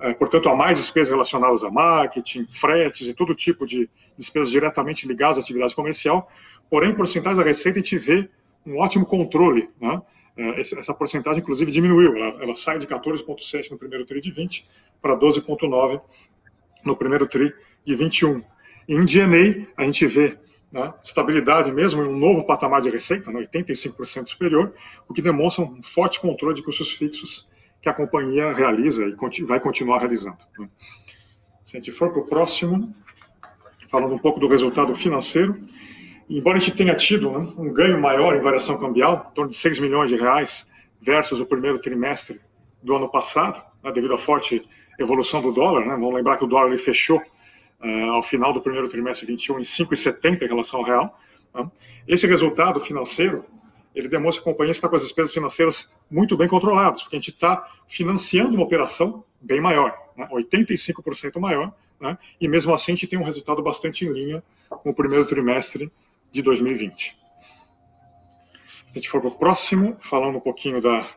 É, 0.01 0.13
portanto, 0.13 0.49
há 0.49 0.55
mais 0.55 0.77
despesas 0.77 1.09
relacionadas 1.09 1.63
a 1.63 1.69
marketing, 1.69 2.47
fretes 2.47 3.07
e 3.07 3.13
todo 3.13 3.35
tipo 3.35 3.65
de 3.67 3.89
despesas 4.17 4.49
diretamente 4.49 5.07
ligadas 5.07 5.37
à 5.37 5.41
atividade 5.41 5.75
comercial, 5.75 6.27
Porém, 6.71 6.95
porcentagem 6.95 7.37
da 7.37 7.43
receita 7.43 7.79
a 7.79 7.81
gente 7.81 7.97
vê 7.97 8.29
um 8.65 8.77
ótimo 8.77 9.05
controle. 9.05 9.69
Né? 9.79 10.01
É, 10.37 10.61
essa 10.61 10.93
porcentagem, 10.93 11.41
inclusive, 11.41 11.69
diminuiu. 11.69 12.15
Ela, 12.15 12.43
ela 12.43 12.55
sai 12.55 12.79
de 12.79 12.87
14,7% 12.87 13.71
no 13.71 13.77
primeiro 13.77 14.05
TRI 14.05 14.21
de 14.21 14.31
20 14.31 14.65
para 15.01 15.17
12,9% 15.17 16.01
no 16.85 16.95
primeiro 16.95 17.27
TRI 17.27 17.53
de 17.85 17.93
21. 17.93 18.41
Em 18.87 19.03
DNA, 19.03 19.67
a 19.75 19.83
gente 19.83 20.07
vê 20.07 20.37
né, 20.71 20.93
estabilidade 21.03 21.69
mesmo 21.73 22.03
um 22.03 22.17
novo 22.17 22.45
patamar 22.45 22.81
de 22.81 22.89
receita, 22.89 23.29
né, 23.29 23.41
85% 23.53 24.27
superior, 24.27 24.73
o 25.09 25.13
que 25.13 25.21
demonstra 25.21 25.65
um 25.65 25.83
forte 25.83 26.21
controle 26.21 26.55
de 26.55 26.63
custos 26.63 26.93
fixos 26.93 27.49
que 27.81 27.89
a 27.89 27.93
companhia 27.93 28.53
realiza 28.53 29.03
e 29.05 29.43
vai 29.43 29.59
continuar 29.59 29.99
realizando. 29.99 30.37
Né. 30.57 30.69
Se 31.63 31.77
a 31.77 31.79
gente 31.79 31.91
for 31.91 32.11
para 32.11 32.21
o 32.21 32.25
próximo, 32.25 32.93
falando 33.89 34.13
um 34.13 34.19
pouco 34.19 34.39
do 34.39 34.47
resultado 34.47 34.95
financeiro, 34.95 35.59
embora 36.29 36.57
a 36.57 36.59
gente 36.59 36.77
tenha 36.77 36.95
tido 36.95 37.31
né, 37.31 37.53
um 37.57 37.73
ganho 37.73 37.99
maior 37.99 38.35
em 38.35 38.41
variação 38.41 38.79
cambial, 38.79 39.29
em 39.31 39.33
torno 39.33 39.51
de 39.51 39.57
6 39.57 39.79
milhões 39.79 40.09
de 40.09 40.15
reais, 40.15 40.71
versus 41.01 41.39
o 41.39 41.45
primeiro 41.45 41.79
trimestre 41.79 42.39
do 42.83 42.95
ano 42.95 43.09
passado, 43.09 43.61
né, 43.83 43.91
devido 43.91 44.13
à 44.13 44.17
forte 44.17 44.63
evolução 44.99 45.41
do 45.41 45.51
dólar, 45.51 45.85
né, 45.85 45.93
vamos 45.93 46.13
lembrar 46.13 46.37
que 46.37 46.43
o 46.43 46.47
dólar 46.47 46.67
ele 46.67 46.77
fechou 46.77 47.17
uh, 47.17 48.11
ao 48.11 48.21
final 48.21 48.53
do 48.53 48.61
primeiro 48.61 48.87
trimestre 48.87 49.25
21 49.25 49.59
em 49.59 49.63
5,70 49.63 50.43
em 50.43 50.47
relação 50.47 50.79
ao 50.79 50.85
real. 50.85 51.19
Né. 51.53 51.71
Esse 52.07 52.27
resultado 52.27 52.79
financeiro 52.79 53.43
ele 53.93 54.07
demonstra 54.07 54.43
que 54.43 54.49
a 54.49 54.51
companhia 54.51 54.71
está 54.71 54.87
com 54.87 54.95
as 54.95 55.01
despesas 55.01 55.33
financeiras 55.33 55.91
muito 56.09 56.37
bem 56.37 56.47
controladas, 56.47 57.01
porque 57.01 57.15
a 57.15 57.19
gente 57.19 57.31
está 57.31 57.69
financiando 57.87 58.55
uma 58.55 58.63
operação 58.63 59.23
bem 59.41 59.59
maior, 59.59 59.95
né, 60.15 60.27
85% 60.31 61.39
maior, 61.39 61.73
né, 61.99 62.17
e 62.39 62.47
mesmo 62.47 62.73
assim 62.73 62.93
a 62.93 62.95
gente 62.95 63.07
tem 63.07 63.19
um 63.19 63.23
resultado 63.23 63.61
bastante 63.61 64.05
em 64.05 64.11
linha 64.11 64.43
com 64.69 64.89
o 64.89 64.93
primeiro 64.93 65.25
trimestre 65.25 65.91
de 66.31 66.41
2020. 66.41 67.19
A 68.89 68.93
gente 68.93 69.09
for 69.09 69.21
para 69.21 69.29
o 69.29 69.35
próximo, 69.35 69.97
falando 70.01 70.37
um 70.37 70.41
pouquinho 70.41 70.81
da 70.81 71.07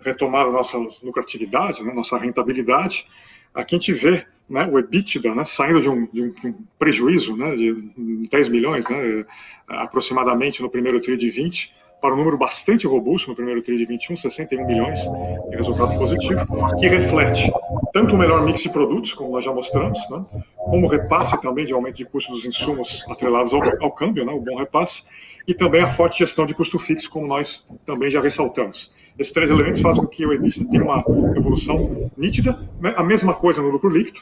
retomada 0.00 0.46
da 0.46 0.56
nossa 0.56 0.78
lucratividade, 1.02 1.82
né, 1.82 1.92
nossa 1.92 2.18
rentabilidade, 2.18 3.06
aqui 3.54 3.76
a 3.76 3.78
gente 3.78 3.92
vê 3.92 4.26
né, 4.48 4.66
o 4.66 4.78
EBITDA 4.78 5.32
né, 5.32 5.44
saindo 5.44 5.80
de 5.80 5.88
um, 5.88 6.06
de 6.06 6.22
um 6.22 6.54
prejuízo 6.76 7.36
né, 7.36 7.54
de 7.54 8.28
10 8.28 8.48
milhões 8.48 8.88
né, 8.88 9.24
aproximadamente 9.68 10.60
no 10.60 10.68
primeiro 10.68 11.00
TRI 11.00 11.16
de 11.16 11.30
20 11.30 11.80
para 12.00 12.14
um 12.14 12.16
número 12.16 12.38
bastante 12.38 12.86
robusto 12.86 13.28
no 13.28 13.36
primeiro 13.36 13.62
TRI 13.62 13.76
de 13.76 13.84
21, 13.84 14.16
61 14.16 14.66
milhões 14.66 14.98
de 15.48 15.56
resultado 15.56 15.98
positivo, 15.98 16.46
que 16.78 16.88
reflete 16.88 17.52
tanto 17.92 18.14
o 18.14 18.18
melhor 18.18 18.44
mix 18.44 18.62
de 18.62 18.70
produtos, 18.70 19.12
como 19.12 19.32
nós 19.32 19.44
já 19.44 19.52
mostramos, 19.52 19.98
né, 20.10 20.24
como 20.56 20.86
o 20.86 20.88
repasse 20.88 21.40
também 21.40 21.64
de 21.64 21.72
aumento 21.72 21.96
de 21.96 22.04
custo 22.04 22.32
dos 22.32 22.44
insumos 22.46 23.04
atrelados 23.08 23.52
ao, 23.52 23.60
ao 23.82 23.92
câmbio, 23.92 24.24
né, 24.24 24.32
o 24.32 24.40
bom 24.40 24.56
repasse, 24.56 25.02
e 25.50 25.54
também 25.54 25.82
a 25.82 25.88
forte 25.88 26.20
gestão 26.20 26.46
de 26.46 26.54
custo 26.54 26.78
fixo, 26.78 27.10
como 27.10 27.26
nós 27.26 27.68
também 27.84 28.08
já 28.08 28.20
ressaltamos. 28.20 28.94
Esses 29.18 29.32
três 29.32 29.50
elementos 29.50 29.80
fazem 29.80 30.00
com 30.00 30.08
que 30.08 30.24
o 30.24 30.32
EBITDA 30.32 30.70
tenha 30.70 30.84
uma 30.84 31.04
evolução 31.36 32.08
nítida. 32.16 32.56
Né? 32.80 32.94
A 32.96 33.02
mesma 33.02 33.34
coisa 33.34 33.60
no 33.60 33.68
lucro 33.68 33.90
líquido, 33.90 34.20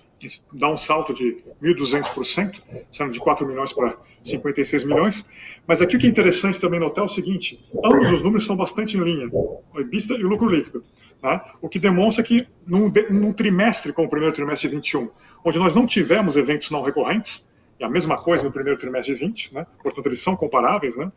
dá 0.55 0.73
um 0.73 0.77
salto 0.77 1.13
de 1.13 1.37
1.200%, 1.63 2.63
saindo 2.91 3.13
de 3.13 3.21
4 3.21 3.47
milhões 3.47 3.75
para 3.75 3.95
56 4.23 4.85
milhões. 4.85 5.29
Mas 5.67 5.83
aqui 5.83 5.97
o 5.97 5.99
que 5.99 6.07
é 6.07 6.09
interessante 6.09 6.59
também 6.59 6.81
notar 6.81 7.05
é 7.05 7.07
o 7.07 7.11
seguinte: 7.11 7.63
ambos 7.85 8.11
os 8.11 8.23
números 8.23 8.47
são 8.47 8.57
bastante 8.57 8.97
em 8.97 9.01
linha, 9.05 9.29
o 9.31 9.61
EBITDA 9.77 10.15
e 10.15 10.25
o 10.25 10.29
lucro 10.29 10.49
líquido. 10.49 10.83
Tá? 11.21 11.57
O 11.61 11.69
que 11.69 11.79
demonstra 11.79 12.25
que 12.25 12.49
num, 12.67 12.91
num 13.11 13.35
trimestre, 13.35 13.93
como 13.93 14.07
o 14.07 14.11
primeiro 14.11 14.35
trimestre 14.35 14.67
de 14.67 14.77
21, 14.77 15.11
onde 15.45 15.59
nós 15.59 15.75
não 15.75 15.87
tivemos 15.87 16.39
eventos 16.39 16.71
não 16.71 16.83
recorrentes, 16.83 17.47
e 17.79 17.85
a 17.85 17.89
mesma 17.89 18.17
coisa 18.17 18.43
no 18.45 18.53
primeiro 18.53 18.79
trimestre 18.79 19.15
de 19.15 19.25
20, 19.25 19.55
né? 19.55 19.67
portanto 19.83 20.07
eles 20.07 20.23
são 20.23 20.37
comparáveis, 20.37 20.97
né? 20.97 21.13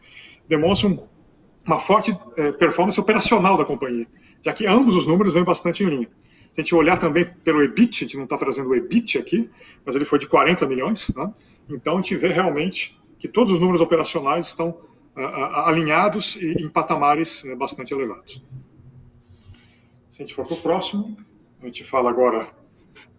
demonstram 0.47 1.07
uma 1.65 1.79
forte 1.79 2.15
eh, 2.37 2.51
performance 2.53 2.99
operacional 2.99 3.57
da 3.57 3.65
companhia, 3.65 4.07
já 4.43 4.53
que 4.53 4.65
ambos 4.65 4.95
os 4.95 5.07
números 5.07 5.33
vêm 5.33 5.43
bastante 5.43 5.83
em 5.83 5.87
linha. 5.87 6.09
Se 6.53 6.59
a 6.59 6.63
gente 6.63 6.75
olhar 6.75 6.99
também 6.99 7.25
pelo 7.25 7.63
EBIT, 7.63 8.03
a 8.03 8.07
gente 8.07 8.17
não 8.17 8.25
está 8.25 8.37
trazendo 8.37 8.69
o 8.69 8.75
EBIT 8.75 9.17
aqui, 9.17 9.49
mas 9.85 9.95
ele 9.95 10.05
foi 10.05 10.19
de 10.19 10.27
40 10.27 10.67
milhões, 10.67 11.13
né? 11.15 11.33
então 11.69 11.93
a 11.93 12.01
gente 12.01 12.15
vê 12.15 12.29
realmente 12.29 12.99
que 13.19 13.27
todos 13.27 13.51
os 13.51 13.59
números 13.59 13.81
operacionais 13.81 14.47
estão 14.47 14.77
alinhados 15.15 16.35
e 16.37 16.63
em 16.63 16.69
patamares 16.69 17.43
uh, 17.43 17.55
bastante 17.55 17.93
elevados. 17.93 18.41
Se 20.09 20.21
a 20.21 20.25
gente 20.25 20.35
for 20.35 20.45
para 20.45 20.55
o 20.55 20.61
próximo, 20.61 21.17
a 21.61 21.65
gente 21.65 21.83
fala 21.83 22.09
agora 22.09 22.47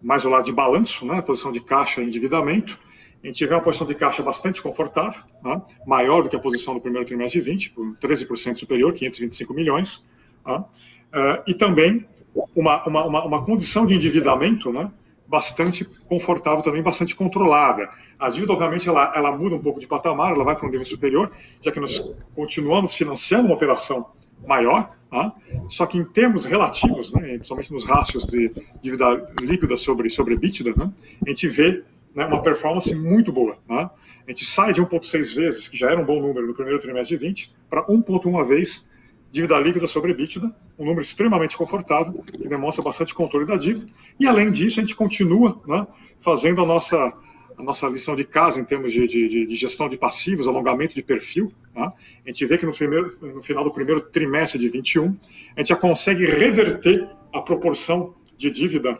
mais 0.01 0.25
o 0.25 0.29
lado 0.29 0.45
de 0.45 0.51
balanço, 0.51 1.05
né? 1.05 1.21
posição 1.21 1.51
de 1.51 1.59
caixa 1.59 2.01
e 2.01 2.05
endividamento 2.05 2.77
a 3.23 3.27
gente 3.27 3.45
vê 3.45 3.53
uma 3.53 3.61
posição 3.61 3.87
de 3.87 3.95
caixa 3.95 4.21
bastante 4.21 4.61
confortável, 4.61 5.21
né? 5.41 5.61
maior 5.87 6.23
do 6.23 6.29
que 6.29 6.35
a 6.35 6.39
posição 6.39 6.73
do 6.73 6.81
primeiro 6.81 7.07
trimestre 7.07 7.41
de 7.41 7.49
20, 7.49 7.69
por 7.71 7.95
13% 7.97 8.55
superior, 8.55 8.91
525 8.91 9.53
milhões. 9.53 10.05
Né? 10.45 10.55
Uh, 10.57 11.43
e 11.47 11.53
também 11.53 12.05
uma, 12.53 12.85
uma, 12.85 13.25
uma, 13.25 13.45
condição 13.45 13.85
de 13.85 13.93
endividamento 13.93 14.73
né? 14.73 14.91
bastante 15.25 15.85
confortável, 16.05 16.61
também 16.61 16.81
bastante 16.81 17.15
controlada. 17.15 17.89
A 18.19 18.29
dívida, 18.29 18.51
obviamente, 18.51 18.89
ela, 18.89 19.13
ela 19.15 19.31
muda 19.31 19.55
um 19.55 19.61
pouco 19.61 19.79
de 19.79 19.87
patamar, 19.87 20.33
ela 20.33 20.43
vai 20.43 20.55
para 20.55 20.67
um 20.67 20.71
nível 20.71 20.85
superior, 20.85 21.31
já 21.61 21.71
que 21.71 21.79
nós 21.79 21.97
continuamos 22.35 22.93
financiando 22.93 23.45
uma 23.45 23.55
operação 23.55 24.11
maior, 24.45 24.91
né? 25.09 25.31
só 25.69 25.85
que 25.85 25.97
em 25.97 26.03
termos 26.03 26.43
relativos, 26.43 27.13
né? 27.13 27.21
principalmente 27.35 27.71
nos 27.71 27.85
rastros 27.85 28.25
de 28.25 28.51
dívida 28.81 29.33
líquida 29.41 29.77
sobre, 29.77 30.09
sobre 30.09 30.33
EBITDA, 30.33 30.73
né? 30.75 30.91
a 31.25 31.29
gente 31.29 31.47
vê 31.47 31.83
né, 32.15 32.25
uma 32.25 32.41
performance 32.41 32.93
muito 32.95 33.31
boa. 33.31 33.57
Né? 33.67 33.89
A 34.25 34.31
gente 34.31 34.45
sai 34.45 34.73
de 34.73 34.81
1,6 34.81 35.35
vezes, 35.35 35.67
que 35.67 35.77
já 35.77 35.91
era 35.91 35.99
um 35.99 36.05
bom 36.05 36.21
número 36.21 36.47
no 36.47 36.53
primeiro 36.53 36.79
trimestre 36.79 37.17
de 37.17 37.25
20, 37.25 37.53
para 37.69 37.85
1,1 37.85 38.45
vez 38.45 38.87
dívida 39.31 39.59
líquida 39.59 39.87
sobre 39.87 40.11
EBITDA, 40.11 40.53
um 40.77 40.85
número 40.85 41.01
extremamente 41.01 41.57
confortável, 41.57 42.23
que 42.23 42.47
demonstra 42.47 42.83
bastante 42.83 43.15
controle 43.15 43.47
da 43.47 43.57
dívida. 43.57 43.87
E, 44.19 44.27
além 44.27 44.51
disso, 44.51 44.79
a 44.79 44.83
gente 44.83 44.95
continua 44.95 45.59
né, 45.65 45.87
fazendo 46.21 46.61
a 46.61 46.65
nossa, 46.67 47.11
a 47.57 47.63
nossa 47.63 47.87
lição 47.87 48.15
de 48.15 48.23
casa 48.23 48.61
em 48.61 48.63
termos 48.63 48.93
de, 48.93 49.07
de, 49.07 49.47
de 49.47 49.55
gestão 49.55 49.89
de 49.89 49.97
passivos, 49.97 50.47
alongamento 50.47 50.93
de 50.93 51.01
perfil. 51.01 51.51
Né? 51.75 51.91
A 52.23 52.29
gente 52.29 52.45
vê 52.45 52.59
que 52.59 52.65
no, 52.67 52.71
primeiro, 52.71 53.11
no 53.21 53.41
final 53.41 53.63
do 53.63 53.71
primeiro 53.71 54.01
trimestre 54.01 54.59
de 54.59 54.69
21, 54.69 55.17
a 55.55 55.59
gente 55.61 55.69
já 55.69 55.75
consegue 55.75 56.25
reverter 56.25 57.09
a 57.33 57.41
proporção 57.41 58.13
de 58.37 58.51
dívida 58.51 58.99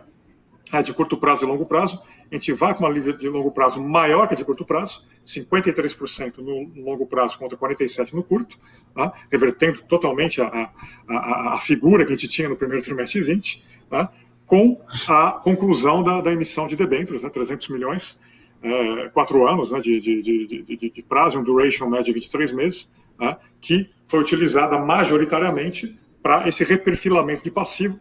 né, 0.72 0.82
de 0.82 0.94
curto 0.96 1.16
prazo 1.16 1.46
e 1.46 1.48
longo 1.48 1.68
prazo 1.68 2.02
a 2.36 2.40
gente 2.40 2.52
vai 2.54 2.74
com 2.74 2.84
uma 2.84 2.92
dívida 2.92 3.16
de 3.16 3.30
longo 3.30 3.52
prazo 3.52 3.80
maior 3.80 4.28
que 4.28 4.34
a 4.34 4.38
de 4.38 4.44
curto 4.44 4.66
prazo, 4.66 5.06
53% 5.24 6.38
no 6.40 6.84
longo 6.84 7.06
prazo 7.06 7.38
contra 7.38 7.56
47% 7.56 8.14
no 8.14 8.24
curto, 8.24 8.58
tá? 8.96 9.14
revertendo 9.32 9.84
totalmente 9.84 10.42
a, 10.42 10.72
a, 11.08 11.54
a, 11.54 11.60
figura 11.60 12.04
que 12.04 12.12
a 12.12 12.16
gente 12.16 12.28
tinha 12.28 12.50
no 12.50 12.56
primeiro 12.56 12.84
trimestre 12.84 13.22
de 13.22 13.28
20, 13.28 13.64
tá? 13.88 14.12
com 14.48 14.82
a 15.08 15.34
conclusão 15.44 16.02
da, 16.02 16.22
da 16.22 16.32
emissão 16.32 16.66
de 16.66 16.76
debêntures, 16.76 17.22
né? 17.22 17.30
300 17.30 17.70
milhões, 17.70 18.20
é, 18.64 19.10
quatro 19.10 19.48
anos 19.48 19.72
né? 19.72 19.80
de, 19.80 20.00
de, 20.00 20.22
de, 20.24 20.90
de, 20.90 21.04
prazo, 21.04 21.40
um 21.40 21.44
duration 21.44 21.88
médio 21.88 22.06
de 22.06 22.14
23 22.14 22.52
meses, 22.54 22.92
tá? 23.18 23.38
que 23.62 23.92
foi 24.06 24.20
utilizada 24.20 24.80
majoritariamente 24.80 25.96
para 26.22 26.48
esse 26.48 26.64
reperfilamento 26.64 27.44
de 27.44 27.52
passivo, 27.52 28.00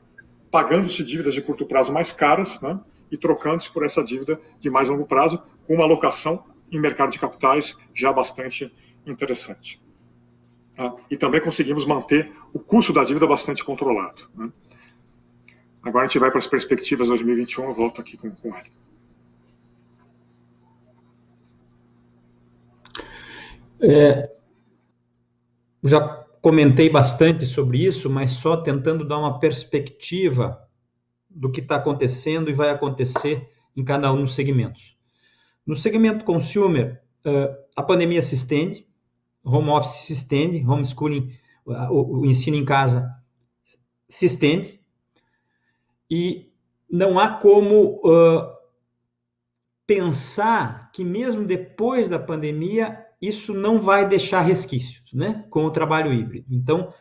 pagando-se 0.51 1.05
dívidas 1.05 1.35
de 1.35 1.43
curto 1.43 1.67
prazo 1.67 1.93
mais 1.93 2.13
caras, 2.13 2.61
né? 2.63 2.81
E 3.13 3.19
trocando-se 3.19 3.71
por 3.71 3.85
essa 3.85 4.03
dívida 4.03 4.41
de 4.59 4.71
mais 4.71 4.89
longo 4.89 5.05
prazo, 5.05 5.41
com 5.67 5.75
uma 5.75 5.85
alocação 5.85 6.43
em 6.73 6.81
mercado 6.81 7.13
de 7.13 7.19
capitais 7.19 7.77
já 7.95 8.11
bastante 8.11 8.73
interessante. 9.07 9.81
Ah, 10.79 10.97
e 11.11 11.17
também 11.19 11.43
conseguimos 11.43 11.85
manter 11.85 12.33
o 12.55 12.59
custo 12.59 12.93
da 12.95 13.05
dívida 13.05 13.27
bastante 13.27 13.63
controlado. 13.63 14.23
Né? 14.35 14.51
Agora 15.83 16.05
a 16.05 16.09
gente 16.09 16.19
vai 16.19 16.31
para 16.31 16.39
as 16.39 16.47
perspectivas 16.47 17.09
2021, 17.09 17.65
eu 17.65 17.73
volto 17.73 18.01
aqui 18.01 18.17
com, 18.17 18.29
Hélio. 18.57 18.73
É, 23.85 24.31
já 25.85 26.01
comentei 26.41 26.89
bastante 26.89 27.45
sobre 27.45 27.85
isso, 27.85 28.09
mas 28.09 28.31
só 28.31 28.57
tentando 28.57 29.07
dar 29.07 29.19
uma 29.19 29.39
perspectiva 29.39 30.59
do 31.35 31.51
que 31.51 31.61
está 31.61 31.77
acontecendo 31.77 32.51
e 32.51 32.55
vai 32.55 32.71
acontecer 32.71 33.49
em 33.77 33.85
cada 33.85 34.13
um 34.13 34.23
dos 34.23 34.35
segmentos. 34.35 34.97
No 35.67 35.77
segmento 35.77 36.25
consumer, 36.25 37.01
a 37.77 37.83
pandemia 37.83 38.21
se 38.21 38.35
estende, 38.35 38.87
home 39.45 39.71
office 39.71 40.07
se 40.07 40.13
estende, 40.13 40.65
homeschooling, 40.67 41.33
o 41.65 42.27
ensino 42.27 42.57
em 42.57 42.65
casa 42.65 43.09
se 44.09 44.27
estende, 44.27 44.81
e 46.11 46.51
não 46.91 47.19
há 47.19 47.31
como 47.31 48.01
uh, 48.05 48.53
pensar 49.87 50.91
que 50.93 51.03
mesmo 51.03 51.47
depois 51.47 52.09
da 52.09 52.19
pandemia 52.19 53.03
isso 53.21 53.55
não 53.55 53.81
vai 53.81 54.07
deixar 54.07 54.43
resquícios, 54.43 55.11
né, 55.13 55.47
com 55.49 55.65
o 55.65 55.71
trabalho 55.71 56.13
híbrido. 56.13 56.47
Então, 56.51 56.93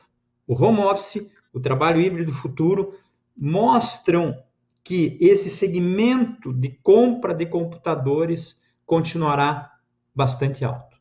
o 0.47 0.53
home 0.53 0.79
office, 0.79 1.29
o 1.51 1.59
trabalho 1.59 1.99
híbrido 1.99 2.31
futuro 2.31 2.93
mostram 3.37 4.35
que 4.83 5.17
esse 5.21 5.49
segmento 5.49 6.53
de 6.53 6.69
compra 6.83 7.33
de 7.33 7.45
computadores 7.45 8.59
continuará 8.85 9.71
bastante 10.13 10.65
alto. 10.65 10.97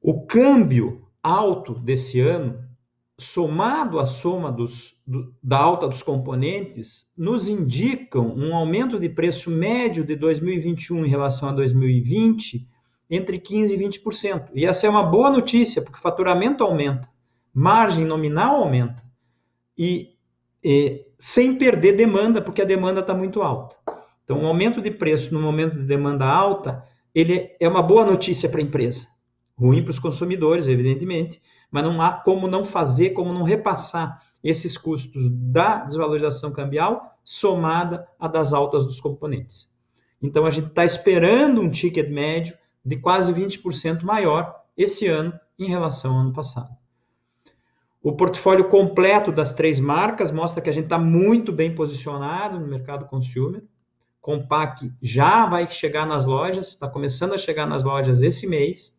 O 0.00 0.26
câmbio 0.26 1.08
alto 1.22 1.74
desse 1.74 2.20
ano, 2.20 2.62
somado 3.18 3.98
à 3.98 4.04
soma 4.04 4.52
dos, 4.52 4.94
do, 5.06 5.34
da 5.42 5.56
alta 5.56 5.88
dos 5.88 6.02
componentes, 6.02 7.06
nos 7.16 7.48
indicam 7.48 8.34
um 8.36 8.54
aumento 8.54 9.00
de 9.00 9.08
preço 9.08 9.50
médio 9.50 10.04
de 10.04 10.14
2021 10.14 11.06
em 11.06 11.08
relação 11.08 11.48
a 11.48 11.52
2020 11.52 12.68
entre 13.08 13.38
15% 13.38 13.70
e 13.70 13.78
20%. 13.78 14.50
E 14.54 14.66
essa 14.66 14.86
é 14.86 14.90
uma 14.90 15.02
boa 15.02 15.30
notícia, 15.30 15.82
porque 15.82 16.00
faturamento 16.00 16.62
aumenta, 16.62 17.08
margem 17.52 18.04
nominal 18.04 18.56
aumenta. 18.56 19.02
E 19.76 20.13
sem 21.18 21.56
perder 21.56 21.96
demanda, 21.96 22.40
porque 22.40 22.62
a 22.62 22.64
demanda 22.64 23.00
está 23.00 23.14
muito 23.14 23.42
alta. 23.42 23.76
Então, 24.24 24.42
o 24.42 24.46
aumento 24.46 24.80
de 24.80 24.90
preço 24.90 25.32
no 25.34 25.40
momento 25.40 25.76
de 25.76 25.84
demanda 25.84 26.24
alta, 26.24 26.82
ele 27.14 27.50
é 27.60 27.68
uma 27.68 27.82
boa 27.82 28.06
notícia 28.06 28.48
para 28.48 28.60
a 28.60 28.62
empresa. 28.62 29.06
Ruim 29.56 29.82
para 29.82 29.90
os 29.90 29.98
consumidores, 29.98 30.66
evidentemente, 30.66 31.40
mas 31.70 31.84
não 31.84 32.00
há 32.00 32.12
como 32.12 32.48
não 32.48 32.64
fazer, 32.64 33.10
como 33.10 33.32
não 33.32 33.42
repassar 33.42 34.22
esses 34.42 34.76
custos 34.76 35.28
da 35.30 35.84
desvalorização 35.84 36.52
cambial 36.52 37.14
somada 37.22 38.06
a 38.18 38.26
das 38.26 38.52
altas 38.52 38.84
dos 38.84 39.00
componentes. 39.00 39.68
Então, 40.22 40.46
a 40.46 40.50
gente 40.50 40.68
está 40.68 40.84
esperando 40.84 41.60
um 41.60 41.70
ticket 41.70 42.08
médio 42.08 42.56
de 42.84 42.96
quase 42.96 43.32
20% 43.32 44.02
maior 44.02 44.54
esse 44.76 45.06
ano 45.06 45.32
em 45.58 45.68
relação 45.68 46.14
ao 46.14 46.20
ano 46.20 46.32
passado. 46.32 46.83
O 48.04 48.12
portfólio 48.12 48.68
completo 48.68 49.32
das 49.32 49.54
três 49.54 49.80
marcas 49.80 50.30
mostra 50.30 50.60
que 50.60 50.68
a 50.68 50.72
gente 50.74 50.84
está 50.84 50.98
muito 50.98 51.50
bem 51.50 51.74
posicionado 51.74 52.60
no 52.60 52.66
mercado 52.66 53.06
consumer. 53.06 53.64
Compaq 54.20 54.92
já 55.00 55.46
vai 55.46 55.66
chegar 55.68 56.06
nas 56.06 56.26
lojas, 56.26 56.68
está 56.68 56.86
começando 56.86 57.32
a 57.32 57.38
chegar 57.38 57.66
nas 57.66 57.82
lojas 57.82 58.20
esse 58.20 58.46
mês. 58.46 58.94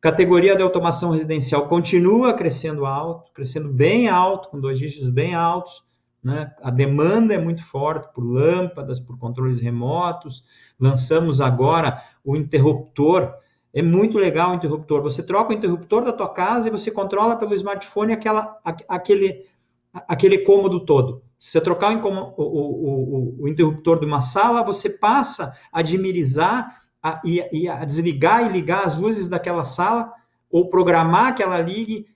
Categoria 0.00 0.56
de 0.56 0.62
automação 0.62 1.10
residencial 1.10 1.68
continua 1.68 2.32
crescendo 2.32 2.86
alto, 2.86 3.30
crescendo 3.34 3.70
bem 3.70 4.08
alto, 4.08 4.48
com 4.48 4.58
dois 4.58 4.78
dígitos 4.78 5.10
bem 5.10 5.34
altos. 5.34 5.84
Né? 6.24 6.50
A 6.62 6.70
demanda 6.70 7.34
é 7.34 7.38
muito 7.38 7.62
forte 7.66 8.10
por 8.14 8.24
lâmpadas, 8.24 8.98
por 8.98 9.18
controles 9.18 9.60
remotos. 9.60 10.42
Lançamos 10.80 11.42
agora 11.42 12.02
o 12.24 12.34
interruptor 12.34 13.34
É 13.76 13.82
muito 13.82 14.16
legal 14.16 14.52
o 14.52 14.54
interruptor. 14.54 15.02
Você 15.02 15.22
troca 15.22 15.52
o 15.52 15.54
interruptor 15.54 16.02
da 16.02 16.10
tua 16.10 16.32
casa 16.32 16.66
e 16.66 16.70
você 16.70 16.90
controla 16.90 17.36
pelo 17.36 17.52
smartphone 17.52 18.10
aquela, 18.10 18.58
aquele, 18.88 19.44
aquele 19.92 20.38
cômodo 20.38 20.86
todo. 20.86 21.22
Se 21.36 21.50
você 21.50 21.60
trocar 21.60 21.94
o, 21.94 22.08
o, 22.08 22.42
o, 22.42 23.42
o 23.42 23.48
interruptor 23.48 24.00
de 24.00 24.06
uma 24.06 24.22
sala, 24.22 24.62
você 24.62 24.88
passa 24.88 25.54
a 25.70 25.82
dimirizar 25.82 26.84
a, 27.02 27.20
e, 27.22 27.46
e, 27.52 27.68
a 27.68 27.84
desligar 27.84 28.46
e 28.46 28.52
ligar 28.52 28.82
as 28.82 28.98
luzes 28.98 29.28
daquela 29.28 29.62
sala 29.62 30.10
ou 30.50 30.70
programar 30.70 31.34
que 31.34 31.42
ela 31.42 31.60
ligue 31.60 32.06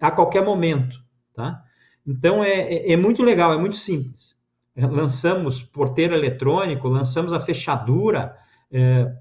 a 0.00 0.08
qualquer 0.12 0.44
momento. 0.44 0.96
Tá? 1.34 1.64
Então 2.06 2.44
é, 2.44 2.60
é, 2.60 2.92
é 2.92 2.96
muito 2.96 3.24
legal, 3.24 3.52
é 3.52 3.58
muito 3.58 3.74
simples. 3.74 4.36
Lançamos 4.76 5.64
porteiro 5.64 6.14
eletrônico, 6.14 6.86
lançamos 6.86 7.32
a 7.32 7.40
fechadura 7.40 8.36
é, 8.70 9.12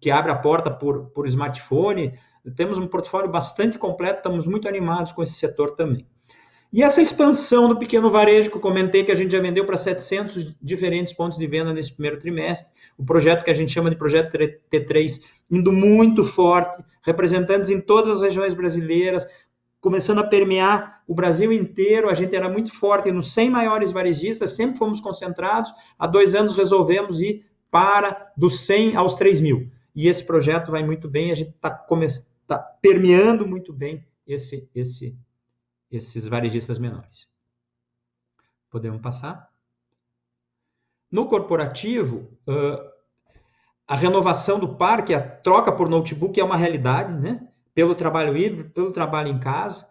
que 0.00 0.10
abre 0.10 0.30
a 0.30 0.36
porta 0.36 0.70
por, 0.70 1.10
por 1.10 1.26
smartphone. 1.26 2.14
Temos 2.56 2.78
um 2.78 2.86
portfólio 2.86 3.30
bastante 3.30 3.78
completo, 3.78 4.18
estamos 4.18 4.46
muito 4.46 4.68
animados 4.68 5.12
com 5.12 5.22
esse 5.22 5.34
setor 5.34 5.72
também. 5.72 6.06
E 6.72 6.82
essa 6.82 7.02
expansão 7.02 7.68
do 7.68 7.78
pequeno 7.78 8.10
varejo 8.10 8.50
que 8.50 8.56
eu 8.56 8.60
comentei 8.60 9.04
que 9.04 9.12
a 9.12 9.14
gente 9.14 9.30
já 9.30 9.40
vendeu 9.40 9.66
para 9.66 9.76
700 9.76 10.54
diferentes 10.60 11.12
pontos 11.12 11.36
de 11.36 11.46
venda 11.46 11.70
nesse 11.70 11.92
primeiro 11.92 12.18
trimestre, 12.18 12.72
o 12.96 13.04
projeto 13.04 13.44
que 13.44 13.50
a 13.50 13.54
gente 13.54 13.70
chama 13.70 13.90
de 13.90 13.96
projeto 13.96 14.32
T3 14.72 15.20
indo 15.50 15.70
muito 15.70 16.24
forte, 16.24 16.82
representantes 17.04 17.68
em 17.68 17.78
todas 17.78 18.16
as 18.16 18.22
regiões 18.22 18.54
brasileiras, 18.54 19.26
começando 19.82 20.20
a 20.20 20.26
permear 20.26 21.02
o 21.06 21.14
Brasil 21.14 21.52
inteiro. 21.52 22.08
A 22.08 22.14
gente 22.14 22.34
era 22.34 22.48
muito 22.48 22.74
forte 22.74 23.12
nos 23.12 23.34
100 23.34 23.50
maiores 23.50 23.92
varejistas, 23.92 24.56
sempre 24.56 24.78
fomos 24.78 24.98
concentrados. 24.98 25.70
Há 25.98 26.06
dois 26.06 26.34
anos 26.34 26.56
resolvemos 26.56 27.20
ir 27.20 27.44
para 27.72 28.32
dos 28.36 28.66
100 28.66 28.94
aos 28.94 29.14
3 29.14 29.40
mil. 29.40 29.68
E 29.94 30.06
esse 30.06 30.24
projeto 30.24 30.70
vai 30.70 30.84
muito 30.84 31.08
bem, 31.08 31.32
a 31.32 31.34
gente 31.34 31.50
está 31.50 31.70
tá 32.46 32.58
permeando 32.80 33.46
muito 33.46 33.72
bem 33.72 34.06
esse, 34.26 34.70
esse 34.74 35.18
esses 35.90 36.26
varejistas 36.26 36.78
menores. 36.78 37.26
Podemos 38.70 39.00
passar? 39.02 39.50
No 41.10 41.26
corporativo, 41.26 42.30
a 43.86 43.94
renovação 43.94 44.58
do 44.58 44.76
parque, 44.76 45.12
a 45.12 45.20
troca 45.20 45.70
por 45.70 45.90
notebook 45.90 46.40
é 46.40 46.44
uma 46.44 46.56
realidade, 46.56 47.12
né? 47.12 47.46
Pelo 47.74 47.94
trabalho 47.94 48.36
híbrido, 48.36 48.70
pelo 48.70 48.90
trabalho 48.90 49.28
em 49.28 49.38
casa. 49.38 49.86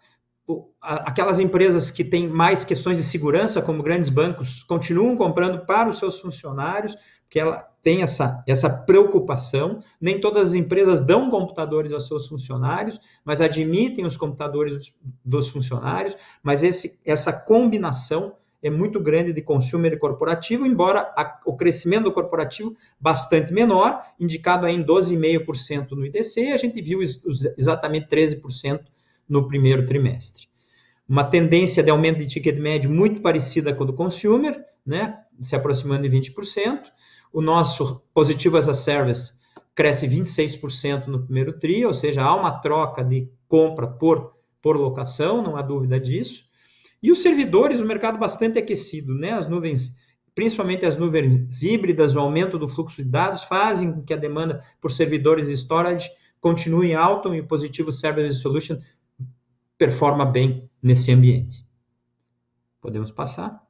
Aquelas 0.82 1.40
empresas 1.40 1.92
que 1.92 2.04
têm 2.04 2.28
mais 2.28 2.66
questões 2.66 2.98
de 2.98 3.04
segurança, 3.04 3.62
como 3.62 3.84
grandes 3.84 4.10
bancos, 4.10 4.64
continuam 4.64 5.16
comprando 5.16 5.66
para 5.68 5.90
os 5.90 6.00
seus 6.00 6.20
funcionários, 6.20 6.98
porque 7.32 7.40
ela 7.40 7.66
tem 7.82 8.02
essa, 8.02 8.44
essa 8.46 8.70
preocupação. 8.70 9.82
Nem 10.02 10.20
todas 10.20 10.50
as 10.50 10.54
empresas 10.54 11.00
dão 11.00 11.30
computadores 11.30 11.94
aos 11.94 12.06
seus 12.06 12.28
funcionários, 12.28 13.00
mas 13.24 13.40
admitem 13.40 14.06
os 14.06 14.18
computadores 14.18 14.94
dos 15.24 15.48
funcionários. 15.48 16.18
Mas 16.44 16.62
esse, 16.62 17.00
essa 17.06 17.32
combinação 17.32 18.36
é 18.62 18.70
muito 18.70 19.00
grande 19.00 19.32
de 19.32 19.42
consumer 19.42 19.94
e 19.94 19.98
corporativo, 19.98 20.68
embora 20.68 21.10
a, 21.16 21.40
o 21.46 21.56
crescimento 21.56 22.04
do 22.04 22.12
corporativo 22.12 22.76
bastante 23.00 23.54
menor, 23.54 24.04
indicado 24.20 24.68
em 24.68 24.84
12,5% 24.84 25.92
no 25.92 26.06
IDC, 26.06 26.50
a 26.50 26.58
gente 26.58 26.82
viu 26.82 27.00
exatamente 27.02 28.08
13% 28.08 28.82
no 29.28 29.48
primeiro 29.48 29.86
trimestre. 29.86 30.51
Uma 31.12 31.26
tendência 31.26 31.84
de 31.84 31.90
aumento 31.90 32.20
de 32.20 32.26
ticket 32.26 32.58
médio 32.58 32.90
muito 32.90 33.20
parecida 33.20 33.76
com 33.76 33.84
a 33.84 33.86
do 33.86 33.92
consumer, 33.92 34.64
né, 34.86 35.18
se 35.42 35.54
aproximando 35.54 36.04
de 36.04 36.10
20%. 36.10 36.84
O 37.34 37.42
nosso 37.42 38.02
positivo 38.14 38.56
as 38.56 38.70
a 38.70 38.74
service 38.74 39.34
cresce 39.76 40.08
26% 40.08 41.08
no 41.08 41.22
primeiro 41.26 41.60
TRI, 41.60 41.86
ou 41.86 41.94
seja, 41.94 42.24
há 42.24 42.34
uma 42.34 42.62
troca 42.62 43.04
de 43.04 43.30
compra 43.50 43.88
por, 43.88 44.38
por 44.62 44.78
locação, 44.78 45.42
não 45.42 45.58
há 45.58 45.62
dúvida 45.62 46.00
disso. 46.00 46.46
E 47.04 47.12
os 47.12 47.22
servidores, 47.22 47.82
o 47.82 47.86
mercado 47.86 48.18
bastante 48.18 48.58
aquecido, 48.58 49.14
né? 49.14 49.34
As 49.34 49.50
nuvens, 49.50 49.94
principalmente 50.34 50.86
as 50.86 50.96
nuvens 50.96 51.62
híbridas, 51.62 52.16
o 52.16 52.22
aumento 52.22 52.58
do 52.58 52.70
fluxo 52.70 53.04
de 53.04 53.10
dados 53.10 53.44
fazem 53.44 53.92
com 53.92 54.02
que 54.02 54.14
a 54.14 54.18
demanda 54.18 54.64
por 54.80 54.90
servidores 54.90 55.50
e 55.50 55.58
storage 55.58 56.10
continue 56.40 56.96
alta 56.96 57.28
e 57.36 57.42
o 57.42 57.48
positivo 57.48 57.92
Service 57.92 58.36
Solution 58.36 58.78
performa 59.78 60.26
bem 60.26 60.71
nesse 60.82 61.12
ambiente. 61.12 61.66
Podemos 62.82 63.12
passar? 63.12 63.62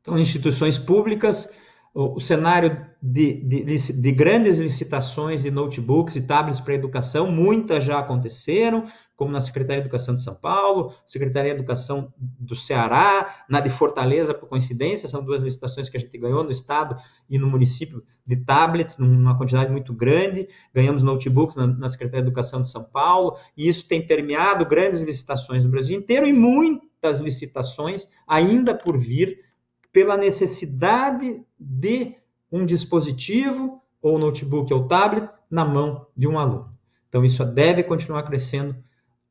Então, 0.00 0.18
instituições 0.18 0.78
públicas, 0.78 1.54
o, 1.94 2.20
cenário 2.20 2.86
de, 3.02 3.34
de, 3.42 3.92
de, 3.92 4.12
grandes 4.12 4.58
licitações 4.58 5.42
de 5.42 5.50
notebooks 5.50 6.16
e 6.16 6.26
tablets 6.26 6.60
para 6.60 6.74
educação, 6.74 7.30
muitas 7.30 7.84
já 7.84 7.98
aconteceram, 7.98 8.86
como 9.16 9.32
na 9.32 9.40
Secretaria 9.40 9.80
de 9.80 9.88
Educação 9.88 10.14
de 10.14 10.22
São 10.22 10.34
Paulo, 10.34 10.94
Secretaria 11.06 11.52
de 11.52 11.58
Educação 11.58 12.12
do 12.16 12.54
Ceará, 12.54 13.44
na 13.48 13.60
de 13.60 13.70
Fortaleza, 13.70 14.34
por 14.34 14.48
coincidência, 14.48 15.08
são 15.08 15.24
duas 15.24 15.42
licitações 15.42 15.88
que 15.88 15.96
a 15.96 16.00
gente 16.00 16.16
ganhou 16.18 16.44
no 16.44 16.52
estado 16.52 16.96
e 17.28 17.38
no 17.38 17.48
município 17.48 18.02
de 18.26 18.36
tablets, 18.36 18.98
numa 18.98 19.36
quantidade 19.36 19.72
muito 19.72 19.92
grande, 19.92 20.48
ganhamos 20.74 21.02
notebooks 21.02 21.56
na, 21.56 21.66
na 21.66 21.88
Secretaria 21.88 22.22
de 22.22 22.28
Educação 22.28 22.62
de 22.62 22.70
São 22.70 22.84
Paulo, 22.84 23.36
e 23.56 23.66
isso 23.66 23.88
tem 23.88 24.06
permeado 24.06 24.66
grandes 24.66 25.02
licitações 25.02 25.64
no 25.64 25.70
Brasil 25.70 25.98
inteiro 25.98 26.26
e 26.26 26.32
muitas 26.32 27.20
licitações 27.20 28.06
ainda 28.26 28.74
por 28.74 28.98
vir 28.98 29.47
pela 29.92 30.16
necessidade 30.16 31.40
de 31.58 32.14
um 32.50 32.64
dispositivo, 32.64 33.80
ou 34.00 34.18
notebook 34.18 34.72
ou 34.72 34.86
tablet, 34.86 35.28
na 35.50 35.64
mão 35.64 36.06
de 36.16 36.26
um 36.26 36.38
aluno. 36.38 36.70
Então, 37.08 37.24
isso 37.24 37.44
deve 37.44 37.82
continuar 37.82 38.22
crescendo 38.24 38.76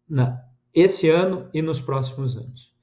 na, 0.09 0.41
esse 0.73 1.09
ano 1.09 1.49
e 1.53 1.61
nos 1.61 1.79
próximos 1.79 2.35
anos. 2.35 2.75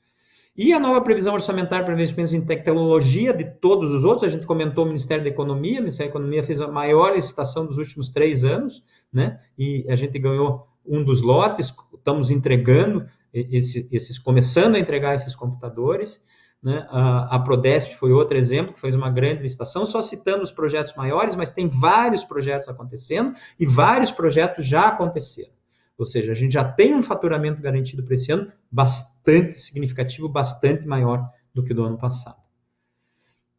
E 0.57 0.73
a 0.73 0.79
nova 0.79 1.01
previsão 1.01 1.35
orçamentária 1.35 1.85
para 1.85 1.95
investimentos 1.95 2.33
em 2.33 2.45
tecnologia 2.45 3.33
de 3.33 3.45
todos 3.45 3.91
os 3.91 4.05
outros, 4.05 4.23
a 4.23 4.29
gente 4.29 4.47
comentou 4.47 4.85
o 4.85 4.87
Ministério 4.87 5.25
da 5.25 5.31
Economia, 5.31 5.79
o 5.79 5.83
Ministério 5.83 6.13
da 6.13 6.19
Economia 6.19 6.45
fez 6.45 6.61
a 6.61 6.69
maior 6.69 7.13
licitação 7.13 7.67
dos 7.67 7.77
últimos 7.77 8.09
três 8.11 8.45
anos, 8.45 8.85
né? 9.13 9.41
E 9.59 9.85
a 9.89 9.97
gente 9.97 10.17
ganhou 10.17 10.69
um 10.87 11.03
dos 11.03 11.23
lotes, 11.23 11.75
estamos 11.93 12.31
entregando 12.31 13.05
esse, 13.33 13.89
esses, 13.91 14.17
começando 14.17 14.77
a 14.77 14.79
entregar 14.79 15.15
esses 15.15 15.35
computadores. 15.35 16.21
Né? 16.65 16.87
A, 16.89 17.37
a 17.37 17.39
Prodesp 17.41 17.95
foi 17.97 18.11
outro 18.11 18.39
exemplo, 18.39 18.73
que 18.73 18.81
fez 18.81 18.95
uma 18.95 19.11
grande 19.11 19.43
licitação, 19.43 19.85
só 19.85 20.01
citando 20.01 20.43
os 20.43 20.51
projetos 20.51 20.95
maiores, 20.95 21.37
mas 21.37 21.51
tem 21.51 21.69
vários 21.69 22.25
projetos 22.25 22.67
acontecendo 22.69 23.35
e 23.61 23.67
vários 23.67 24.11
projetos 24.11 24.67
já 24.67 24.89
aconteceram. 24.89 25.53
Ou 25.99 26.07
seja, 26.07 26.33
a 26.33 26.35
gente 26.35 26.53
já 26.53 26.65
tem 26.65 26.95
um 26.95 27.03
faturamento 27.03 27.61
garantido 27.61 28.03
para 28.03 28.15
esse 28.15 28.33
ano 28.33 28.51
bastante 28.73 29.59
significativo, 29.59 30.27
bastante 30.27 30.87
maior 30.87 31.31
do 31.55 31.63
que 31.63 31.75
do 31.75 31.85
ano 31.85 31.99
passado. 31.99 32.39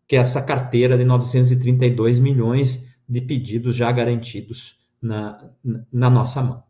Que 0.08 0.16
é 0.16 0.20
essa 0.20 0.42
carteira 0.42 0.98
de 0.98 1.06
932 1.06 2.20
milhões 2.20 2.84
de 3.08 3.22
pedidos 3.22 3.76
já 3.76 3.92
garantidos 3.92 4.78
na, 5.00 5.48
na 5.94 6.10
nossa 6.10 6.42
mão. 6.42 6.64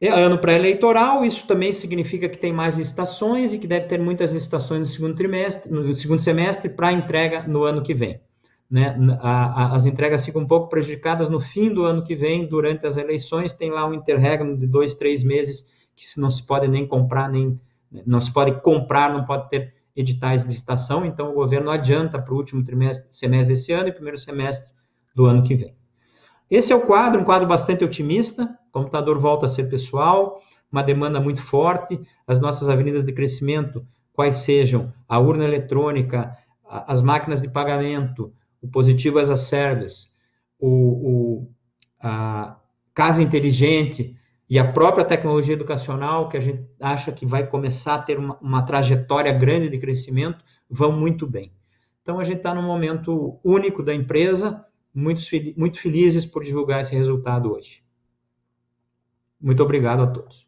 É 0.00 0.08
ano 0.08 0.38
pré-eleitoral, 0.38 1.24
isso 1.26 1.46
também 1.46 1.72
significa 1.72 2.26
que 2.26 2.38
tem 2.38 2.52
mais 2.52 2.74
licitações 2.74 3.52
e 3.52 3.58
que 3.58 3.66
deve 3.66 3.86
ter 3.86 3.98
muitas 3.98 4.32
licitações 4.32 4.80
no 4.80 4.86
segundo 4.86 5.14
trimestre, 5.14 5.70
no 5.70 5.94
segundo 5.94 6.22
semestre 6.22 6.70
para 6.70 6.90
entrega 6.90 7.42
no 7.46 7.64
ano 7.64 7.82
que 7.82 7.92
vem. 7.92 8.18
Né? 8.70 8.96
A, 9.20 9.64
a, 9.64 9.74
as 9.74 9.84
entregas 9.84 10.24
ficam 10.24 10.40
um 10.40 10.46
pouco 10.46 10.70
prejudicadas 10.70 11.28
no 11.28 11.38
fim 11.38 11.74
do 11.74 11.84
ano 11.84 12.02
que 12.02 12.14
vem, 12.14 12.46
durante 12.46 12.86
as 12.86 12.96
eleições, 12.96 13.52
tem 13.52 13.70
lá 13.70 13.86
um 13.86 13.92
interregno 13.92 14.56
de 14.56 14.66
dois, 14.66 14.94
três 14.94 15.22
meses 15.22 15.66
que 15.94 16.18
não 16.18 16.30
se 16.30 16.46
pode 16.46 16.66
nem 16.66 16.86
comprar, 16.86 17.28
nem 17.28 17.60
não 18.06 18.20
se 18.22 18.32
pode 18.32 18.58
comprar, 18.62 19.12
não 19.12 19.24
pode 19.24 19.50
ter 19.50 19.74
editais 19.94 20.42
de 20.44 20.48
licitação, 20.48 21.04
então 21.04 21.30
o 21.30 21.34
governo 21.34 21.70
adianta 21.70 22.18
para 22.18 22.32
o 22.32 22.36
último 22.36 22.64
trimestre, 22.64 23.06
semestre 23.10 23.54
desse 23.54 23.72
ano 23.72 23.88
e 23.88 23.92
primeiro 23.92 24.16
semestre 24.16 24.70
do 25.14 25.26
ano 25.26 25.42
que 25.42 25.54
vem. 25.54 25.74
Esse 26.50 26.72
é 26.72 26.76
o 26.76 26.86
quadro, 26.86 27.20
um 27.20 27.24
quadro 27.24 27.46
bastante 27.46 27.84
otimista. 27.84 28.58
O 28.70 28.72
computador 28.72 29.18
volta 29.18 29.46
a 29.46 29.48
ser 29.48 29.68
pessoal, 29.68 30.40
uma 30.70 30.82
demanda 30.82 31.20
muito 31.20 31.42
forte. 31.42 32.00
As 32.26 32.40
nossas 32.40 32.68
avenidas 32.68 33.04
de 33.04 33.12
crescimento, 33.12 33.84
quais 34.12 34.36
sejam 34.44 34.92
a 35.08 35.18
urna 35.18 35.44
eletrônica, 35.44 36.36
as 36.64 37.02
máquinas 37.02 37.42
de 37.42 37.48
pagamento, 37.48 38.32
o 38.62 38.68
positivo 38.68 39.18
as 39.18 39.28
a 39.28 39.36
service, 39.36 40.06
o, 40.58 40.68
o, 40.68 41.50
a 42.00 42.56
casa 42.94 43.22
inteligente 43.22 44.16
e 44.48 44.58
a 44.58 44.72
própria 44.72 45.04
tecnologia 45.04 45.54
educacional, 45.54 46.28
que 46.28 46.36
a 46.36 46.40
gente 46.40 46.64
acha 46.80 47.10
que 47.10 47.26
vai 47.26 47.46
começar 47.46 47.96
a 47.96 48.02
ter 48.02 48.18
uma, 48.18 48.38
uma 48.40 48.62
trajetória 48.62 49.32
grande 49.32 49.68
de 49.68 49.78
crescimento, 49.78 50.44
vão 50.68 50.92
muito 50.92 51.26
bem. 51.26 51.52
Então, 52.02 52.20
a 52.20 52.24
gente 52.24 52.38
está 52.38 52.54
num 52.54 52.62
momento 52.62 53.38
único 53.44 53.82
da 53.82 53.94
empresa 53.94 54.64
muito, 54.94 55.22
muito 55.56 55.80
felizes 55.80 56.24
por 56.26 56.42
divulgar 56.42 56.80
esse 56.80 56.94
resultado 56.94 57.52
hoje. 57.52 57.82
Muito 59.40 59.62
obrigado 59.62 60.02
a 60.02 60.06
todos. 60.06 60.46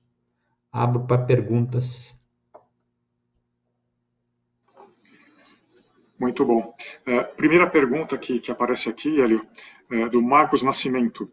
Abro 0.71 1.07
para 1.07 1.25
perguntas. 1.25 2.15
Muito 6.19 6.45
bom. 6.45 6.73
É, 7.07 7.25
primeira 7.25 7.69
pergunta 7.69 8.17
que, 8.17 8.39
que 8.39 8.51
aparece 8.51 8.89
aqui, 8.89 9.21
Hélio, 9.21 9.45
é, 9.91 10.09
do 10.09 10.23
Marcos 10.23 10.63
Nascimento. 10.63 11.29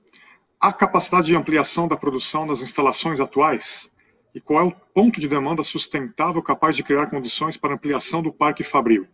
Há 0.60 0.74
capacidade 0.74 1.28
de 1.28 1.36
ampliação 1.36 1.88
da 1.88 1.96
produção 1.96 2.46
nas 2.46 2.62
instalações 2.62 3.20
atuais? 3.20 3.92
E 4.34 4.42
qual 4.42 4.60
é 4.60 4.68
o 4.68 4.76
ponto 4.94 5.20
de 5.20 5.28
demanda 5.28 5.64
sustentável 5.64 6.42
capaz 6.42 6.76
de 6.76 6.84
criar 6.84 7.10
condições 7.10 7.56
para 7.56 7.74
ampliação 7.74 8.22
do 8.22 8.34
parque 8.34 8.64
fabril? 8.64 9.08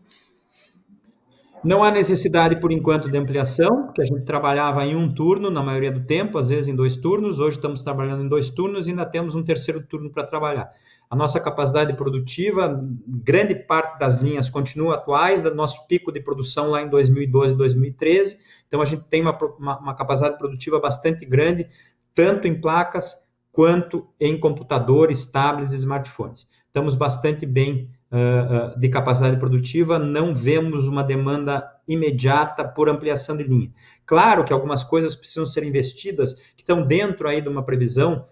Não 1.65 1.84
há 1.84 1.89
necessidade, 1.89 2.60
por 2.60 2.71
enquanto, 2.71 3.10
de 3.10 3.17
ampliação, 3.17 3.86
porque 3.86 3.99
a 3.99 4.06
gente 4.06 4.23
trabalhava 4.23 4.86
em 4.86 4.95
um 4.95 5.12
turno 5.12 5.49
na 5.49 5.63
maioria 5.63 5.91
do 5.91 6.06
tempo, 6.06 6.38
às 6.38 6.47
vezes 6.47 6.67
em 6.67 6.75
dois 6.75 6.95
turnos. 6.95 7.39
Hoje 7.39 7.56
estamos 7.56 7.82
trabalhando 7.82 8.23
em 8.23 8.28
dois 8.28 8.51
turnos 8.51 8.88
e 8.88 8.91
ainda 8.91 9.04
temos 9.04 9.34
um 9.34 9.41
terceiro 9.41 9.82
turno 9.82 10.12
para 10.12 10.23
trabalhar. 10.23 10.71
A 11.10 11.15
nossa 11.15 11.39
capacidade 11.39 11.91
produtiva, 11.95 12.80
grande 13.08 13.56
parte 13.56 13.97
das 13.97 14.21
linhas 14.21 14.47
continua 14.47 14.93
atuais, 14.93 15.41
do 15.41 15.56
nosso 15.56 15.88
pico 15.88 16.12
de 16.12 16.19
produção 16.19 16.69
lá 16.69 16.84
em 16.84 16.88
2012 16.88 17.56
2013. 17.56 18.38
Então, 18.67 18.80
a 18.80 18.86
gente 18.86 19.01
tem 19.06 19.23
uma, 19.23 19.36
uma, 19.58 19.80
uma 19.80 19.95
capacidade 19.95 20.38
produtiva 20.38 20.80
bastante 20.80 21.25
grande, 21.25 21.65
tanto 22.13 22.47
em 22.47 22.62
placas 22.62 23.12
quanto 23.51 24.06
em 24.19 24.39
computadores, 24.39 25.25
tablets 25.32 25.73
e 25.73 25.78
smartphones. 25.78 26.47
Estamos 26.67 26.93
bastante 26.93 27.43
bem 27.43 27.89
de 28.78 28.89
capacidade 28.89 29.38
produtiva, 29.38 29.99
não 29.99 30.36
vemos 30.36 30.88
uma 30.88 31.04
demanda 31.04 31.63
imediata 31.88 32.63
por 32.63 32.89
ampliação 32.89 33.36
de 33.36 33.43
linha. 33.43 33.71
Claro 34.06 34.43
que 34.43 34.54
algumas 34.54 34.84
coisas 34.84 35.15
precisam 35.15 35.45
ser 35.45 35.63
investidas, 35.63 36.34
que 36.56 36.62
estão 36.62 36.86
dentro 36.86 37.28
aí 37.28 37.41
de 37.41 37.49
uma 37.49 37.63
previsão 37.63 38.25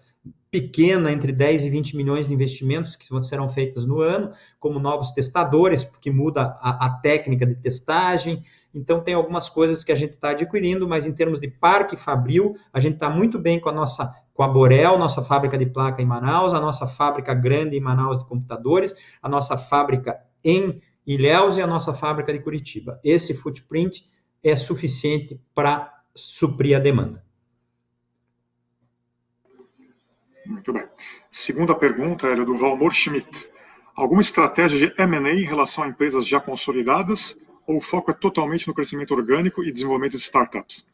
pequena, 0.50 1.10
entre 1.10 1.32
10 1.32 1.64
e 1.64 1.70
20 1.70 1.96
milhões 1.96 2.28
de 2.28 2.32
investimentos 2.32 2.94
que 2.94 3.06
serão 3.22 3.48
feitos 3.48 3.84
no 3.84 4.00
ano, 4.00 4.30
como 4.60 4.78
novos 4.78 5.10
testadores, 5.10 5.82
porque 5.82 6.10
muda 6.10 6.56
a, 6.60 6.86
a 6.86 6.90
técnica 6.90 7.44
de 7.44 7.56
testagem. 7.56 8.44
Então, 8.72 9.00
tem 9.00 9.14
algumas 9.14 9.48
coisas 9.48 9.82
que 9.82 9.90
a 9.90 9.96
gente 9.96 10.14
está 10.14 10.30
adquirindo, 10.30 10.88
mas 10.88 11.06
em 11.06 11.12
termos 11.12 11.40
de 11.40 11.48
parque 11.48 11.96
fabril, 11.96 12.56
a 12.72 12.78
gente 12.78 12.94
está 12.94 13.10
muito 13.10 13.38
bem 13.38 13.60
com 13.60 13.68
a 13.68 13.72
nossa 13.72 14.14
com 14.34 14.42
a 14.42 14.48
Borel, 14.48 14.98
nossa 14.98 15.22
fábrica 15.22 15.56
de 15.56 15.64
placa 15.64 16.02
em 16.02 16.04
Manaus, 16.04 16.52
a 16.52 16.60
nossa 16.60 16.88
fábrica 16.88 17.32
grande 17.32 17.76
em 17.76 17.80
Manaus 17.80 18.18
de 18.18 18.26
computadores, 18.26 18.92
a 19.22 19.28
nossa 19.28 19.56
fábrica 19.56 20.18
em 20.42 20.82
Ilhéus 21.06 21.56
e 21.56 21.62
a 21.62 21.66
nossa 21.66 21.94
fábrica 21.94 22.32
de 22.32 22.40
Curitiba. 22.40 23.00
Esse 23.04 23.32
footprint 23.32 24.02
é 24.42 24.56
suficiente 24.56 25.40
para 25.54 25.90
suprir 26.14 26.76
a 26.76 26.80
demanda. 26.80 27.24
Muito 30.44 30.72
bem. 30.72 30.86
Segunda 31.30 31.74
pergunta 31.74 32.26
era 32.26 32.44
do 32.44 32.56
Valmor 32.56 32.92
Schmidt. 32.92 33.48
Alguma 33.96 34.20
estratégia 34.20 34.78
de 34.78 35.02
M&A 35.02 35.32
em 35.32 35.44
relação 35.44 35.84
a 35.84 35.88
empresas 35.88 36.26
já 36.26 36.40
consolidadas 36.40 37.40
ou 37.66 37.78
o 37.78 37.80
foco 37.80 38.10
é 38.10 38.14
totalmente 38.14 38.66
no 38.66 38.74
crescimento 38.74 39.14
orgânico 39.14 39.62
e 39.62 39.72
desenvolvimento 39.72 40.12
de 40.12 40.22
startups? 40.22 40.84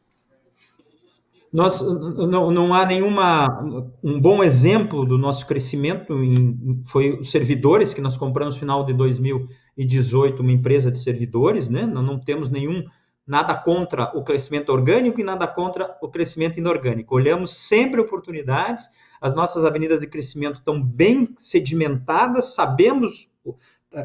Nós 1.51 1.81
não, 1.81 2.49
não 2.49 2.73
há 2.73 2.85
nenhuma 2.85 3.61
um 4.01 4.19
bom 4.21 4.41
exemplo 4.41 5.05
do 5.05 5.17
nosso 5.17 5.45
crescimento 5.45 6.13
em, 6.23 6.81
foi 6.87 7.19
os 7.19 7.29
servidores 7.29 7.93
que 7.93 7.99
nós 7.99 8.15
compramos 8.15 8.55
no 8.55 8.59
final 8.59 8.85
de 8.85 8.93
2018 8.93 10.41
uma 10.41 10.51
empresa 10.51 10.89
de 10.89 10.99
servidores 10.99 11.69
né? 11.69 11.85
Nós 11.85 12.05
não 12.05 12.17
temos 12.17 12.49
nenhum 12.49 12.85
nada 13.27 13.53
contra 13.53 14.17
o 14.17 14.23
crescimento 14.23 14.71
orgânico 14.71 15.19
e 15.19 15.23
nada 15.23 15.45
contra 15.45 15.97
o 16.01 16.09
crescimento 16.09 16.57
inorgânico. 16.57 17.15
Olhamos 17.15 17.67
sempre 17.67 17.99
oportunidades 17.99 18.85
as 19.19 19.35
nossas 19.35 19.65
avenidas 19.65 19.99
de 19.99 20.07
crescimento 20.07 20.59
estão 20.59 20.81
bem 20.81 21.35
sedimentadas 21.37 22.55
sabemos 22.55 23.29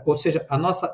ou 0.05 0.17
seja 0.17 0.45
a 0.49 0.59
nossa 0.59 0.93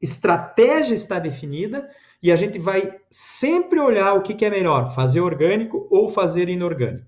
estratégia 0.00 0.94
está 0.94 1.18
definida 1.18 1.88
e 2.22 2.32
a 2.32 2.36
gente 2.36 2.58
vai 2.58 2.98
sempre 3.10 3.80
olhar 3.80 4.14
o 4.14 4.22
que, 4.22 4.34
que 4.34 4.44
é 4.44 4.50
melhor, 4.50 4.94
fazer 4.94 5.20
orgânico 5.20 5.86
ou 5.90 6.08
fazer 6.08 6.48
inorgânico. 6.48 7.06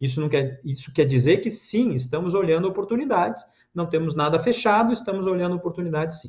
Isso, 0.00 0.20
não 0.20 0.28
quer, 0.28 0.60
isso 0.64 0.92
quer 0.92 1.04
dizer 1.04 1.38
que 1.38 1.50
sim, 1.50 1.94
estamos 1.94 2.34
olhando 2.34 2.68
oportunidades, 2.68 3.42
não 3.74 3.86
temos 3.86 4.14
nada 4.14 4.38
fechado, 4.38 4.92
estamos 4.92 5.26
olhando 5.26 5.56
oportunidades 5.56 6.20
sim. 6.20 6.28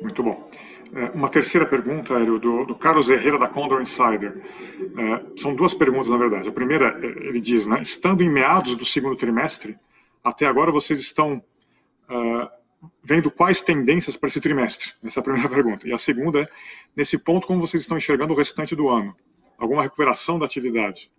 Muito 0.00 0.22
bom. 0.22 0.48
É, 0.94 1.10
uma 1.10 1.28
terceira 1.28 1.64
pergunta, 1.64 2.14
Hélio, 2.14 2.38
do, 2.38 2.66
do 2.66 2.74
Carlos 2.74 3.08
Herrera, 3.08 3.38
da 3.38 3.48
Condor 3.48 3.80
Insider. 3.80 4.42
É, 4.98 5.40
são 5.40 5.54
duas 5.54 5.72
perguntas, 5.72 6.08
na 6.08 6.18
verdade. 6.18 6.48
A 6.48 6.52
primeira, 6.52 6.98
é, 7.02 7.06
ele 7.06 7.40
diz, 7.40 7.64
né, 7.64 7.80
estando 7.80 8.22
em 8.22 8.28
meados 8.28 8.74
do 8.74 8.84
segundo 8.84 9.16
trimestre, 9.16 9.78
até 10.22 10.44
agora 10.44 10.70
vocês 10.70 11.00
estão 11.00 11.42
uh, 12.10 12.48
vendo 13.04 13.30
quais 13.30 13.60
tendências 13.60 14.16
para 14.16 14.28
esse 14.28 14.40
trimestre? 14.40 14.92
Essa 15.04 15.18
é 15.18 15.20
a 15.20 15.24
primeira 15.24 15.48
pergunta. 15.50 15.86
E 15.88 15.92
a 15.92 15.98
segunda 15.98 16.42
é, 16.42 16.48
nesse 16.96 17.18
ponto, 17.18 17.46
como 17.46 17.60
vocês 17.60 17.82
estão 17.82 17.96
enxergando 17.96 18.32
o 18.32 18.36
restante 18.36 18.74
do 18.74 18.88
ano? 18.88 19.14
Alguma 19.58 19.82
recuperação 19.82 20.38
da 20.38 20.46
atividade? 20.46 21.10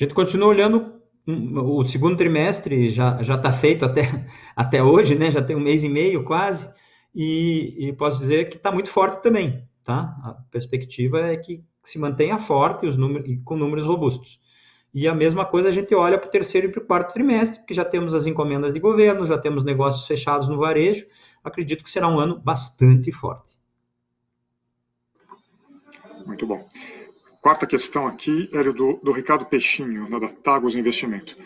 A 0.00 0.04
gente 0.04 0.14
continua 0.14 0.48
olhando 0.48 0.98
o 1.26 1.84
segundo 1.84 2.16
trimestre 2.16 2.88
já 2.88 3.20
está 3.20 3.52
feito 3.52 3.84
até 3.84 4.26
até 4.56 4.82
hoje, 4.82 5.14
né? 5.14 5.30
Já 5.30 5.42
tem 5.42 5.54
um 5.54 5.60
mês 5.60 5.84
e 5.84 5.88
meio 5.88 6.24
quase 6.24 6.66
e, 7.14 7.88
e 7.88 7.92
posso 7.92 8.18
dizer 8.18 8.48
que 8.48 8.56
está 8.56 8.72
muito 8.72 8.90
forte 8.90 9.22
também, 9.22 9.62
tá? 9.84 10.14
A 10.24 10.36
perspectiva 10.50 11.20
é 11.20 11.36
que 11.36 11.62
se 11.84 11.98
mantenha 11.98 12.38
forte 12.38 12.86
os 12.86 12.96
números 12.96 13.28
com 13.44 13.56
números 13.56 13.84
robustos. 13.84 14.40
E 14.92 15.06
a 15.06 15.14
mesma 15.14 15.44
coisa 15.44 15.68
a 15.68 15.72
gente 15.72 15.94
olha 15.94 16.18
para 16.18 16.28
o 16.28 16.30
terceiro 16.30 16.68
e 16.68 16.72
para 16.72 16.82
o 16.82 16.86
quarto 16.86 17.12
trimestre, 17.12 17.60
porque 17.60 17.74
já 17.74 17.84
temos 17.84 18.14
as 18.14 18.26
encomendas 18.26 18.72
de 18.72 18.80
governo, 18.80 19.26
já 19.26 19.38
temos 19.38 19.62
negócios 19.62 20.06
fechados 20.06 20.48
no 20.48 20.58
varejo. 20.58 21.06
Acredito 21.44 21.84
que 21.84 21.90
será 21.90 22.08
um 22.08 22.18
ano 22.18 22.38
bastante 22.38 23.12
forte. 23.12 23.56
Muito 26.26 26.46
bom. 26.46 26.66
Quarta 27.40 27.66
questão 27.66 28.06
aqui 28.06 28.50
é 28.52 28.62
do, 28.62 29.00
do 29.02 29.12
Ricardo 29.12 29.46
Peixinho, 29.46 30.08
né, 30.08 30.18
da 30.18 30.28
Tagos 30.28 30.74
Investimento. 30.74 31.36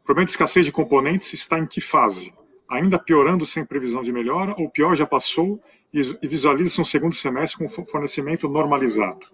O 0.00 0.04
problema 0.04 0.24
de 0.24 0.30
escassez 0.30 0.64
de 0.64 0.72
componentes 0.72 1.32
está 1.32 1.58
em 1.58 1.66
que 1.66 1.80
fase? 1.80 2.32
Ainda 2.68 2.98
piorando 2.98 3.44
sem 3.44 3.64
previsão 3.64 4.02
de 4.02 4.12
melhora 4.12 4.54
ou 4.58 4.70
pior 4.70 4.96
já 4.96 5.06
passou 5.06 5.62
e, 5.92 6.00
e 6.00 6.26
visualiza-se 6.26 6.80
um 6.80 6.84
segundo 6.84 7.14
semestre 7.14 7.58
com 7.58 7.84
fornecimento 7.84 8.48
normalizado? 8.48 9.26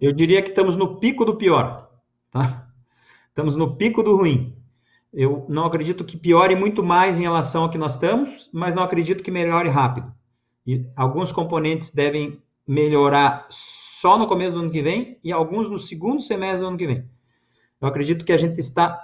Eu 0.00 0.12
diria 0.12 0.42
que 0.42 0.48
estamos 0.48 0.74
no 0.74 0.98
pico 0.98 1.24
do 1.24 1.36
pior. 1.36 1.91
Tá? 2.32 2.66
Estamos 3.28 3.54
no 3.54 3.76
pico 3.76 4.02
do 4.02 4.16
ruim. 4.16 4.56
Eu 5.12 5.44
não 5.48 5.66
acredito 5.66 6.04
que 6.04 6.16
piore 6.16 6.56
muito 6.56 6.82
mais 6.82 7.18
em 7.18 7.22
relação 7.22 7.64
ao 7.64 7.70
que 7.70 7.76
nós 7.76 7.94
estamos, 7.94 8.48
mas 8.52 8.74
não 8.74 8.82
acredito 8.82 9.22
que 9.22 9.30
melhore 9.30 9.68
rápido. 9.68 10.10
E 10.66 10.86
alguns 10.96 11.30
componentes 11.30 11.90
devem 11.94 12.42
melhorar 12.66 13.46
só 13.50 14.18
no 14.18 14.26
começo 14.26 14.54
do 14.54 14.60
ano 14.60 14.70
que 14.70 14.80
vem 14.80 15.18
e 15.22 15.30
alguns 15.30 15.68
no 15.68 15.78
segundo 15.78 16.22
semestre 16.22 16.62
do 16.62 16.68
ano 16.68 16.78
que 16.78 16.86
vem. 16.86 17.04
Eu 17.80 17.88
acredito 17.88 18.24
que 18.24 18.32
a 18.32 18.36
gente 18.36 18.58
está 18.58 18.98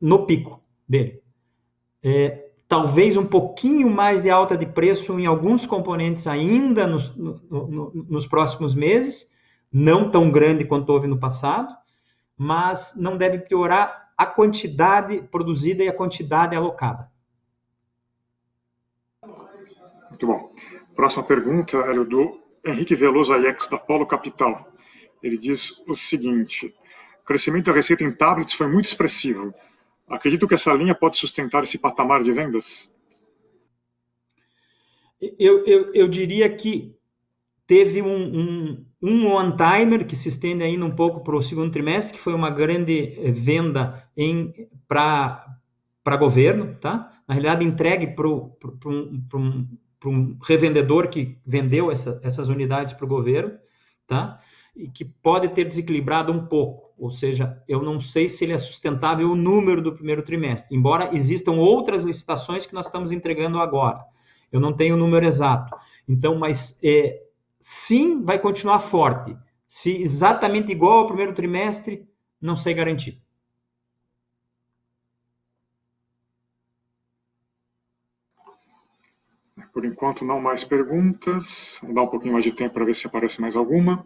no 0.00 0.26
pico 0.26 0.62
dele. 0.86 1.22
É, 2.02 2.50
talvez 2.68 3.16
um 3.16 3.26
pouquinho 3.26 3.88
mais 3.88 4.22
de 4.22 4.30
alta 4.30 4.56
de 4.56 4.66
preço 4.66 5.18
em 5.18 5.26
alguns 5.26 5.64
componentes 5.64 6.26
ainda 6.26 6.86
nos, 6.86 7.14
no, 7.16 7.40
no, 7.50 7.92
nos 8.08 8.26
próximos 8.26 8.74
meses, 8.74 9.30
não 9.72 10.10
tão 10.10 10.30
grande 10.30 10.64
quanto 10.64 10.90
houve 10.90 11.06
no 11.06 11.18
passado, 11.18 11.79
mas 12.42 12.94
não 12.96 13.18
deve 13.18 13.40
piorar 13.40 14.14
a 14.16 14.24
quantidade 14.24 15.20
produzida 15.30 15.84
e 15.84 15.88
a 15.90 15.92
quantidade 15.94 16.56
alocada. 16.56 17.06
Muito 20.08 20.26
bom. 20.26 20.50
Próxima 20.96 21.22
pergunta 21.22 21.76
é 21.76 21.92
do 22.02 22.40
Henrique 22.64 22.94
Veloso 22.94 23.34
Aiex, 23.34 23.68
da 23.68 23.76
Polo 23.76 24.06
Capital. 24.06 24.72
Ele 25.22 25.36
diz 25.36 25.84
o 25.86 25.94
seguinte: 25.94 26.74
o 27.20 27.24
crescimento 27.26 27.66
da 27.66 27.72
receita 27.72 28.04
em 28.04 28.10
tablets 28.10 28.54
foi 28.54 28.68
muito 28.68 28.86
expressivo. 28.86 29.54
Acredito 30.08 30.48
que 30.48 30.54
essa 30.54 30.72
linha 30.72 30.94
pode 30.94 31.18
sustentar 31.18 31.62
esse 31.62 31.76
patamar 31.76 32.22
de 32.22 32.32
vendas? 32.32 32.90
Eu, 35.38 35.66
eu, 35.66 35.94
eu 35.94 36.08
diria 36.08 36.48
que 36.56 36.96
teve 37.70 38.02
um, 38.02 38.08
um, 38.10 38.84
um 39.00 39.26
one-timer 39.28 40.04
que 40.04 40.16
se 40.16 40.28
estende 40.28 40.64
ainda 40.64 40.84
um 40.84 40.90
pouco 40.90 41.22
para 41.22 41.36
o 41.36 41.42
segundo 41.42 41.70
trimestre, 41.70 42.14
que 42.14 42.18
foi 42.18 42.34
uma 42.34 42.50
grande 42.50 43.14
eh, 43.16 43.30
venda 43.30 44.08
para 44.88 46.16
governo, 46.18 46.74
tá? 46.80 47.12
Na 47.28 47.34
realidade, 47.34 47.64
entregue 47.64 48.08
para 48.08 48.26
um, 48.26 48.50
um, 49.32 49.68
um, 50.04 50.36
revendedor 50.42 51.06
que 51.10 51.38
vendeu 51.46 51.92
essa, 51.92 52.20
essas 52.24 52.48
unidades 52.48 52.92
para 52.92 53.04
o 53.04 53.08
governo, 53.08 53.52
tá? 54.04 54.40
E 54.74 54.88
que 54.88 55.04
pode 55.04 55.46
ter 55.50 55.64
desequilibrado 55.64 56.32
um 56.32 56.46
pouco. 56.46 56.90
Ou 56.98 57.12
seja, 57.12 57.56
eu 57.68 57.84
não 57.84 58.00
sei 58.00 58.26
se 58.26 58.42
ele 58.42 58.52
é 58.52 58.58
sustentável 58.58 59.30
o 59.30 59.36
número 59.36 59.80
do 59.80 59.94
primeiro 59.94 60.22
trimestre, 60.22 60.76
embora 60.76 61.14
existam 61.14 61.52
outras 61.52 62.02
licitações 62.02 62.66
que 62.66 62.74
nós 62.74 62.86
estamos 62.86 63.12
entregando 63.12 63.60
agora. 63.60 64.00
Eu 64.50 64.58
não 64.58 64.72
tenho 64.72 64.96
o 64.96 64.98
número 64.98 65.24
exato. 65.24 65.72
Então, 66.08 66.36
mas 66.36 66.76
é, 66.82 67.29
sim, 67.60 68.24
vai 68.24 68.40
continuar 68.40 68.80
forte. 68.80 69.36
Se 69.68 70.02
exatamente 70.02 70.72
igual 70.72 71.00
ao 71.00 71.06
primeiro 71.06 71.34
trimestre, 71.34 72.08
não 72.40 72.56
sei 72.56 72.74
garantir. 72.74 73.22
Por 79.72 79.84
enquanto, 79.84 80.24
não 80.24 80.40
mais 80.40 80.64
perguntas. 80.64 81.78
Vamos 81.80 81.94
dar 81.94 82.02
um 82.02 82.08
pouquinho 82.08 82.32
mais 82.32 82.44
de 82.44 82.52
tempo 82.52 82.74
para 82.74 82.84
ver 82.84 82.94
se 82.94 83.06
aparece 83.06 83.40
mais 83.40 83.54
alguma. 83.54 84.04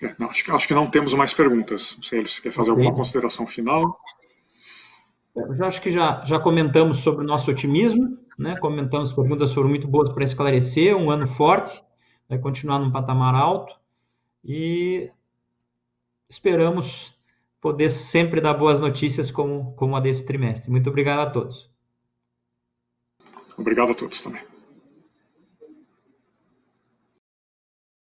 É, 0.00 0.14
não, 0.16 0.30
acho, 0.30 0.44
que, 0.44 0.50
acho, 0.52 0.68
que, 0.68 0.74
não 0.74 0.88
temos 0.88 1.12
mais 1.14 1.34
perguntas. 1.34 1.96
Não 1.96 2.02
sei 2.04 2.24
se 2.24 2.40
quer 2.40 2.52
fazer 2.52 2.70
okay. 2.70 2.84
alguma 2.84 2.96
consideração 2.96 3.44
final. 3.46 3.98
Eu 5.38 5.66
acho 5.66 5.80
que 5.80 5.90
já, 5.90 6.24
já 6.24 6.38
comentamos 6.40 7.02
sobre 7.02 7.24
o 7.24 7.26
nosso 7.26 7.50
otimismo, 7.50 8.18
né? 8.38 8.56
comentamos, 8.58 9.12
perguntas 9.12 9.52
foram 9.52 9.68
muito 9.68 9.86
boas 9.86 10.10
para 10.10 10.24
esclarecer, 10.24 10.96
um 10.96 11.10
ano 11.10 11.26
forte, 11.26 11.82
vai 12.28 12.38
continuar 12.38 12.78
num 12.78 12.90
patamar 12.90 13.34
alto 13.34 13.74
e 14.44 15.10
esperamos 16.28 17.14
poder 17.60 17.88
sempre 17.88 18.40
dar 18.40 18.54
boas 18.54 18.78
notícias 18.78 19.30
como, 19.30 19.74
como 19.74 19.96
a 19.96 20.00
desse 20.00 20.24
trimestre. 20.26 20.70
Muito 20.70 20.90
obrigado 20.90 21.20
a 21.20 21.30
todos. 21.30 21.70
Obrigado 23.56 23.92
a 23.92 23.94
todos 23.94 24.20
também. 24.20 24.57